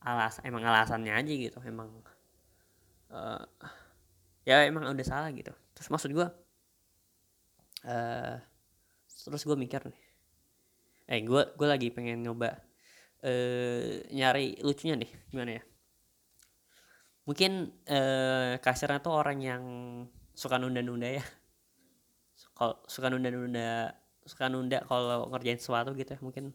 alas 0.03 0.39
emang 0.43 0.63
alasannya 0.63 1.11
aja 1.11 1.33
gitu 1.35 1.59
emang 1.63 2.03
uh, 3.11 3.43
ya 4.47 4.63
emang 4.67 4.87
udah 4.87 5.05
salah 5.07 5.29
gitu. 5.35 5.51
Terus 5.75 5.87
maksud 5.91 6.11
gue 6.15 6.27
uh, 7.87 8.35
terus 9.07 9.43
gue 9.43 9.57
mikir 9.59 9.83
nih 9.83 10.01
eh 11.09 11.19
gue 11.25 11.41
gue 11.57 11.67
lagi 11.67 11.91
pengen 11.91 12.23
nyoba 12.23 12.55
uh, 13.23 13.91
nyari 14.11 14.59
lucunya 14.63 14.95
nih 14.95 15.11
gimana 15.31 15.51
ya? 15.59 15.63
Mungkin 17.27 17.51
uh, 17.85 18.57
kasirnya 18.57 19.05
tuh 19.05 19.13
orang 19.13 19.37
yang 19.43 19.63
suka 20.33 20.57
nunda-nunda 20.57 21.19
ya 21.19 21.25
kalau 22.59 22.75
suka 22.91 23.07
nunda-nunda 23.07 23.95
suka 24.27 24.51
nunda 24.51 24.83
kalau 24.83 25.31
ngerjain 25.31 25.57
sesuatu 25.63 25.95
gitu 25.95 26.11
ya 26.11 26.19
mungkin 26.19 26.51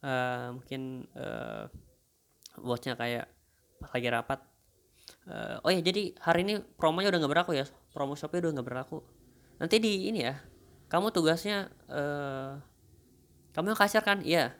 uh, 0.00 0.56
mungkin 0.56 1.04
uh, 1.12 1.68
bosnya 2.56 2.96
kayak 2.96 3.28
pas 3.76 3.92
lagi 3.92 4.08
rapat 4.08 4.40
uh, 5.28 5.60
oh 5.60 5.68
ya 5.68 5.84
jadi 5.84 6.16
hari 6.24 6.48
ini 6.48 6.64
promonya 6.80 7.12
udah 7.12 7.20
nggak 7.20 7.32
berlaku 7.36 7.52
ya 7.60 7.68
promo 7.96 8.12
shopnya 8.12 8.44
udah 8.44 8.60
nggak 8.60 8.68
berlaku. 8.68 9.00
Nanti 9.56 9.80
di 9.80 10.12
ini 10.12 10.20
ya 10.20 10.36
kamu 10.92 11.16
tugasnya 11.16 11.72
uh, 11.88 12.60
kamu 13.56 13.72
yang 13.72 13.80
kasir 13.80 14.04
kan? 14.04 14.20
Iya. 14.20 14.52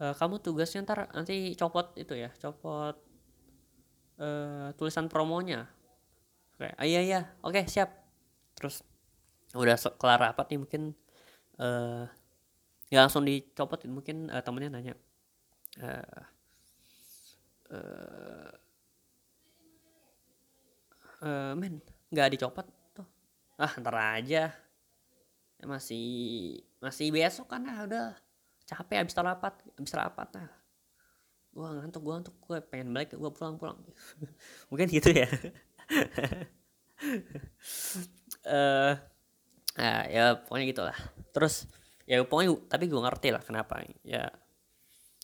Uh, 0.00 0.16
kamu 0.16 0.40
tugasnya 0.40 0.88
ntar 0.88 1.12
nanti 1.12 1.52
copot 1.60 1.92
itu 2.00 2.16
ya 2.16 2.32
copot 2.40 2.96
uh, 4.16 4.72
tulisan 4.80 5.12
promonya. 5.12 5.68
Kayak 6.56 6.74
ah, 6.80 6.86
iya 6.88 7.00
iya 7.04 7.20
oke 7.44 7.68
siap. 7.68 7.92
Terus 8.56 8.80
udah 9.56 9.76
kelar 9.96 10.20
rapat 10.20 10.46
nih 10.52 10.60
mungkin 10.60 10.82
uh, 11.56 12.04
ya 12.92 13.04
langsung 13.04 13.24
dicopot 13.24 13.80
mungkin 13.88 14.28
uh, 14.28 14.40
temennya 14.44 14.68
nanya 14.72 14.94
uh, 15.80 16.20
uh, 17.72 18.50
uh, 21.24 21.52
men 21.56 21.80
nggak 22.12 22.36
dicopot 22.36 22.66
tuh. 22.96 23.08
Ah 23.60 23.72
ntar 23.80 23.96
aja. 23.96 24.52
Ya, 25.58 25.64
masih 25.66 26.06
masih 26.78 27.10
besok 27.10 27.50
kan 27.50 27.64
ah 27.68 27.84
udah. 27.84 28.08
Capek 28.68 29.00
abis 29.00 29.16
rapat 29.16 29.54
abis 29.80 29.96
rapat 29.96 30.28
nah 30.36 30.48
gue 31.56 31.64
ngantuk 31.64 32.04
gue 32.04 32.12
ngantuk 32.12 32.36
gue 32.44 32.58
pengen 32.68 32.92
balik 32.92 33.16
gue 33.16 33.30
pulang 33.32 33.56
pulang 33.56 33.80
mungkin 34.70 34.86
gitu 34.92 35.10
ya. 35.10 35.28
Uh, 38.44 38.94
nah, 39.78 40.02
ya 40.10 40.34
pokoknya 40.42 40.66
gitulah. 40.74 40.98
Terus 41.30 41.70
ya 42.04 42.18
pokoknya 42.26 42.66
tapi 42.66 42.90
gue 42.90 42.98
ngerti 42.98 43.28
lah 43.30 43.42
kenapa. 43.46 43.86
Ya 44.02 44.34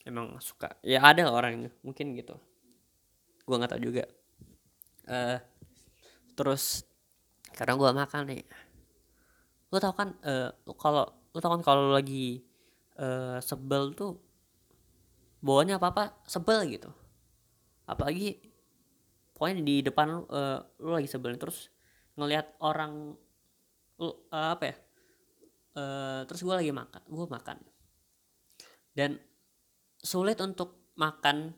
emang 0.07 0.39
suka. 0.39 0.79
Ya 0.87 1.03
ada 1.03 1.27
orang 1.29 1.69
mungkin 1.83 2.15
gitu. 2.15 2.39
Gue 3.43 3.59
nggak 3.59 3.75
tahu 3.75 3.83
juga. 3.83 4.05
Uh, 5.05 5.37
terus 6.39 6.87
karena 7.53 7.75
gue 7.75 7.91
makan 7.91 8.23
nih. 8.31 8.45
Lo 9.75 9.83
tau 9.83 9.93
kan 9.93 10.15
uh, 10.23 10.55
kalau 10.79 11.05
lo 11.35 11.39
tau 11.43 11.53
kan 11.59 11.63
kalau 11.67 11.91
lagi 11.91 12.47
uh, 12.97 13.43
sebel 13.43 13.91
tuh 13.93 14.23
bawahnya 15.43 15.77
apa 15.83 15.91
apa 15.91 16.05
sebel 16.25 16.63
gitu. 16.71 16.89
Apalagi 17.85 18.41
pokoknya 19.35 19.61
di 19.61 19.83
depan 19.83 20.25
uh, 20.31 20.63
lu 20.81 20.95
lagi 20.95 21.11
sebel 21.11 21.37
terus 21.37 21.69
ngelihat 22.15 22.55
orang 22.63 23.19
uh, 24.01 24.49
apa 24.55 24.65
ya? 24.71 24.77
Uh, 25.75 26.21
terus 26.31 26.47
gue 26.47 26.55
lagi 26.55 26.71
makan 26.71 27.03
gue 27.07 27.27
makan. 27.27 27.59
Dan 28.95 29.19
sulit 29.99 30.39
untuk 30.39 30.95
makan 30.95 31.51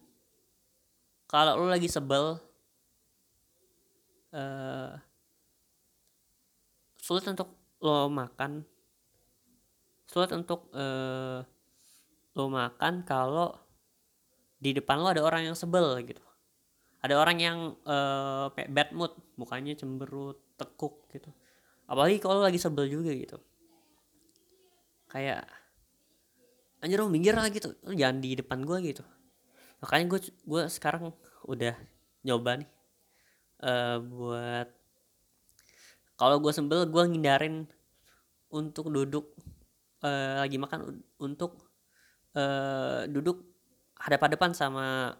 kalau 1.28 1.60
lu 1.60 1.68
lagi 1.68 1.90
sebel 1.90 2.40
uh, 4.32 4.92
sulit 6.96 7.24
untuk 7.28 7.52
lo 7.84 8.08
makan. 8.08 8.64
Sulit 10.06 10.32
untuk 10.32 10.72
uh, 10.72 11.44
lo 12.36 12.44
makan 12.48 13.04
kalau 13.04 13.52
di 14.56 14.72
depan 14.72 15.02
lo 15.02 15.12
ada 15.12 15.20
orang 15.20 15.52
yang 15.52 15.56
sebel 15.58 15.92
gitu. 16.04 16.24
Ada 17.04 17.20
orang 17.20 17.36
yang 17.38 17.58
uh, 17.84 18.48
bad 18.50 18.90
mood 18.96 19.12
mukanya 19.36 19.76
cemberut 19.76 20.40
tekuk 20.56 21.04
gitu 21.12 21.28
apalagi 21.86 22.18
kalau 22.18 22.42
lagi 22.42 22.58
sebel 22.58 22.90
juga 22.90 23.14
gitu. 23.14 23.38
Kayak 25.06 25.46
anjir 26.82 26.98
lo 26.98 27.08
minggir 27.08 27.34
lah 27.34 27.48
gitu. 27.48 27.72
Jangan 27.86 28.18
di 28.18 28.34
depan 28.34 28.62
gue 28.66 28.78
gitu. 28.90 29.02
Makanya 29.80 30.04
gue 30.10 30.20
gue 30.44 30.62
sekarang 30.66 31.14
udah 31.46 31.74
nyoba 32.26 32.58
nih 32.58 32.70
uh, 33.62 34.02
buat 34.02 34.68
kalau 36.18 36.42
gue 36.42 36.50
sebel 36.50 36.90
gue 36.90 37.02
ngindarin 37.06 37.70
untuk 38.50 38.90
duduk 38.90 39.30
uh, 40.02 40.42
lagi 40.42 40.58
makan 40.58 41.06
untuk 41.22 41.70
uh, 42.34 43.06
duduk 43.06 43.46
hadap-hadapan 43.94 44.50
sama 44.58 45.14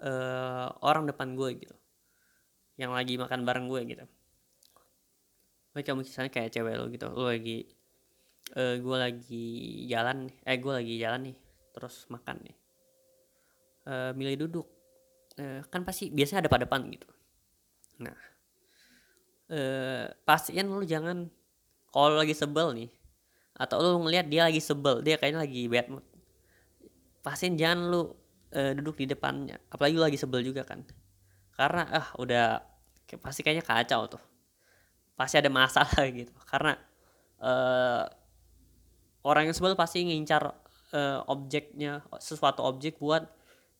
uh, 0.00 0.66
orang 0.80 1.04
depan 1.04 1.36
gue 1.36 1.60
gitu. 1.60 1.76
Yang 2.80 2.92
lagi 2.96 3.14
makan 3.20 3.44
bareng 3.44 3.68
gue 3.68 3.80
gitu 3.84 4.06
mereka 5.70 5.94
misalnya 5.94 6.32
kayak 6.32 6.50
cewek 6.50 6.74
lo 6.74 6.90
gitu 6.90 7.06
lo 7.10 7.30
lagi 7.30 7.66
uh, 8.58 8.74
gue 8.78 8.96
lagi 8.96 9.46
jalan 9.86 10.26
eh 10.42 10.58
gue 10.58 10.72
lagi 10.72 10.94
jalan 10.98 11.20
nih 11.30 11.36
terus 11.70 12.06
makan 12.10 12.36
nih. 12.42 12.56
Uh, 13.86 14.10
milih 14.12 14.46
duduk. 14.46 14.66
Uh, 15.38 15.62
kan 15.70 15.86
pasti 15.86 16.10
biasanya 16.10 16.46
ada 16.46 16.50
pada 16.50 16.66
depan 16.66 16.82
gitu. 16.90 17.06
Nah 18.02 18.18
uh, 19.54 20.06
pastiin 20.26 20.66
lo 20.66 20.82
jangan 20.82 21.30
kalau 21.90 22.18
lagi 22.18 22.34
sebel 22.34 22.74
nih 22.74 22.90
atau 23.60 23.76
lu 23.82 24.06
ngelihat 24.06 24.26
dia 24.30 24.46
lagi 24.46 24.62
sebel 24.62 25.04
dia 25.04 25.20
kayaknya 25.20 25.44
lagi 25.44 25.68
bad 25.68 25.86
mood 25.92 26.06
pastiin 27.20 27.60
jangan 27.60 27.92
lu 27.92 28.00
uh, 28.56 28.72
duduk 28.74 28.98
di 29.04 29.06
depannya. 29.10 29.60
Apalagi 29.70 29.94
lu 29.94 30.02
lagi 30.02 30.18
sebel 30.18 30.42
juga 30.42 30.64
kan. 30.64 30.82
Karena 31.54 31.84
ah 31.92 32.08
udah 32.16 32.64
pasti 33.20 33.44
kayaknya 33.44 33.66
kacau 33.66 34.06
tuh 34.06 34.22
pasti 35.20 35.36
ada 35.36 35.52
masalah 35.52 36.08
gitu. 36.16 36.32
Karena 36.48 36.72
uh, 37.44 38.08
orang 39.28 39.52
yang 39.52 39.56
sebel 39.56 39.76
pasti 39.76 40.08
ngincar 40.08 40.48
uh, 40.96 41.20
objeknya 41.28 42.00
sesuatu 42.16 42.64
objek 42.64 42.96
buat 42.96 43.28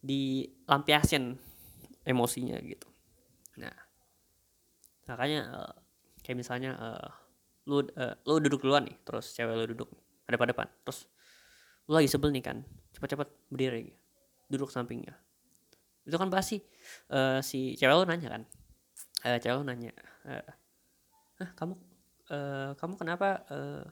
dilampiasin 0.05 1.41
emosinya 2.05 2.61
gitu. 2.61 2.89
Nah 3.57 3.73
makanya 5.09 5.41
uh, 5.49 5.75
kayak 6.23 6.39
misalnya 6.39 6.77
uh, 6.77 7.09
lu 7.67 7.83
uh, 7.97 8.15
lu 8.29 8.39
duduk 8.39 8.63
duluan 8.63 8.87
nih 8.87 8.97
terus 9.03 9.35
cewek 9.35 9.59
lu 9.59 9.67
duduk 9.75 9.91
ada 10.31 10.39
pada 10.39 10.55
depan 10.55 10.69
terus 10.87 11.11
lu 11.91 11.99
lagi 11.99 12.07
sebel 12.07 12.31
nih 12.31 12.45
kan 12.47 12.63
cepat-cepat 12.95 13.29
berdiri 13.51 13.91
duduk 14.47 14.71
sampingnya. 14.71 15.17
Itu 16.07 16.17
kan 16.17 16.31
pasti 16.31 16.63
uh, 17.11 17.43
si 17.43 17.75
cewek 17.75 17.97
lu 17.97 18.05
nanya 18.07 18.29
kan 18.39 18.43
uh, 19.27 19.39
cewek 19.41 19.57
lu 19.61 19.65
nanya 19.67 19.93
uh, 20.29 20.47
Hah, 21.41 21.51
kamu 21.57 21.73
uh, 22.29 22.71
kamu 22.77 22.95
kenapa 23.01 23.41
uh, 23.49 23.85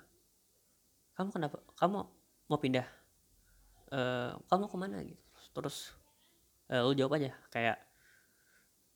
kamu 1.17 1.33
kenapa 1.33 1.57
kamu 1.81 2.05
mau 2.45 2.61
pindah? 2.61 2.85
Uh, 3.89 4.37
kamu 4.53 4.69
ke 4.69 4.77
mana? 4.77 5.01
Gitu. 5.01 5.25
Terus 5.57 5.97
uh, 6.69 6.85
lu 6.85 6.93
jawab 6.93 7.17
aja 7.17 7.33
kayak 7.49 7.81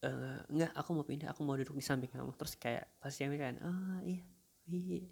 uh, 0.04 0.44
enggak 0.52 0.68
aku 0.76 0.90
mau 0.92 1.06
pindah 1.08 1.32
aku 1.32 1.40
mau 1.48 1.56
duduk 1.56 1.72
di 1.72 1.80
samping 1.80 2.12
kamu. 2.12 2.36
Terus 2.36 2.60
kayak 2.60 2.92
pasti 3.00 3.24
yang 3.24 3.32
kan 3.40 3.56
oh 3.64 4.04
iya 4.04 4.20
iya 4.68 5.08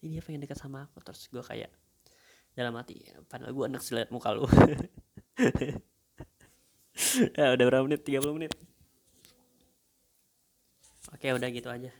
ini 0.00 0.16
dia 0.16 0.24
pengen 0.24 0.40
dekat 0.40 0.56
sama 0.56 0.88
aku. 0.88 1.04
Terus 1.04 1.28
gue 1.28 1.44
kayak 1.44 1.68
dalam 2.56 2.72
hati 2.72 3.04
padahal 3.28 3.52
gue 3.52 3.64
anak 3.68 3.84
seliat 3.84 4.08
muka 4.08 4.32
lu. 4.32 4.48
Ya 7.36 7.52
udah 7.52 7.64
berapa 7.68 7.84
menit? 7.84 8.08
30 8.08 8.24
menit. 8.32 8.52
Oke 11.12 11.28
udah 11.28 11.48
gitu 11.52 11.68
aja 11.68 11.92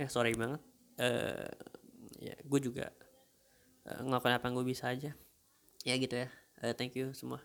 ya 0.00 0.08
sorry 0.08 0.32
banget. 0.32 0.64
Uh, 0.96 1.48
ya 2.16 2.36
gue 2.40 2.60
juga 2.60 2.88
uh, 3.84 4.00
ngelakuin 4.00 4.36
apa 4.36 4.44
yang 4.48 4.56
gue 4.56 4.66
bisa 4.66 4.88
aja. 4.88 5.12
Ya 5.84 5.94
gitu 6.00 6.16
ya. 6.16 6.28
Uh, 6.64 6.72
thank 6.72 6.96
you 6.96 7.12
semua. 7.12 7.44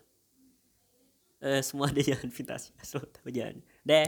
Uh, 1.44 1.60
semua 1.60 1.88
ada 1.92 2.00
jangan 2.00 2.32
fitasi 2.32 2.72
asal 2.80 3.04
tahu 3.04 3.28
jangan 3.28 3.60
deh 3.84 4.08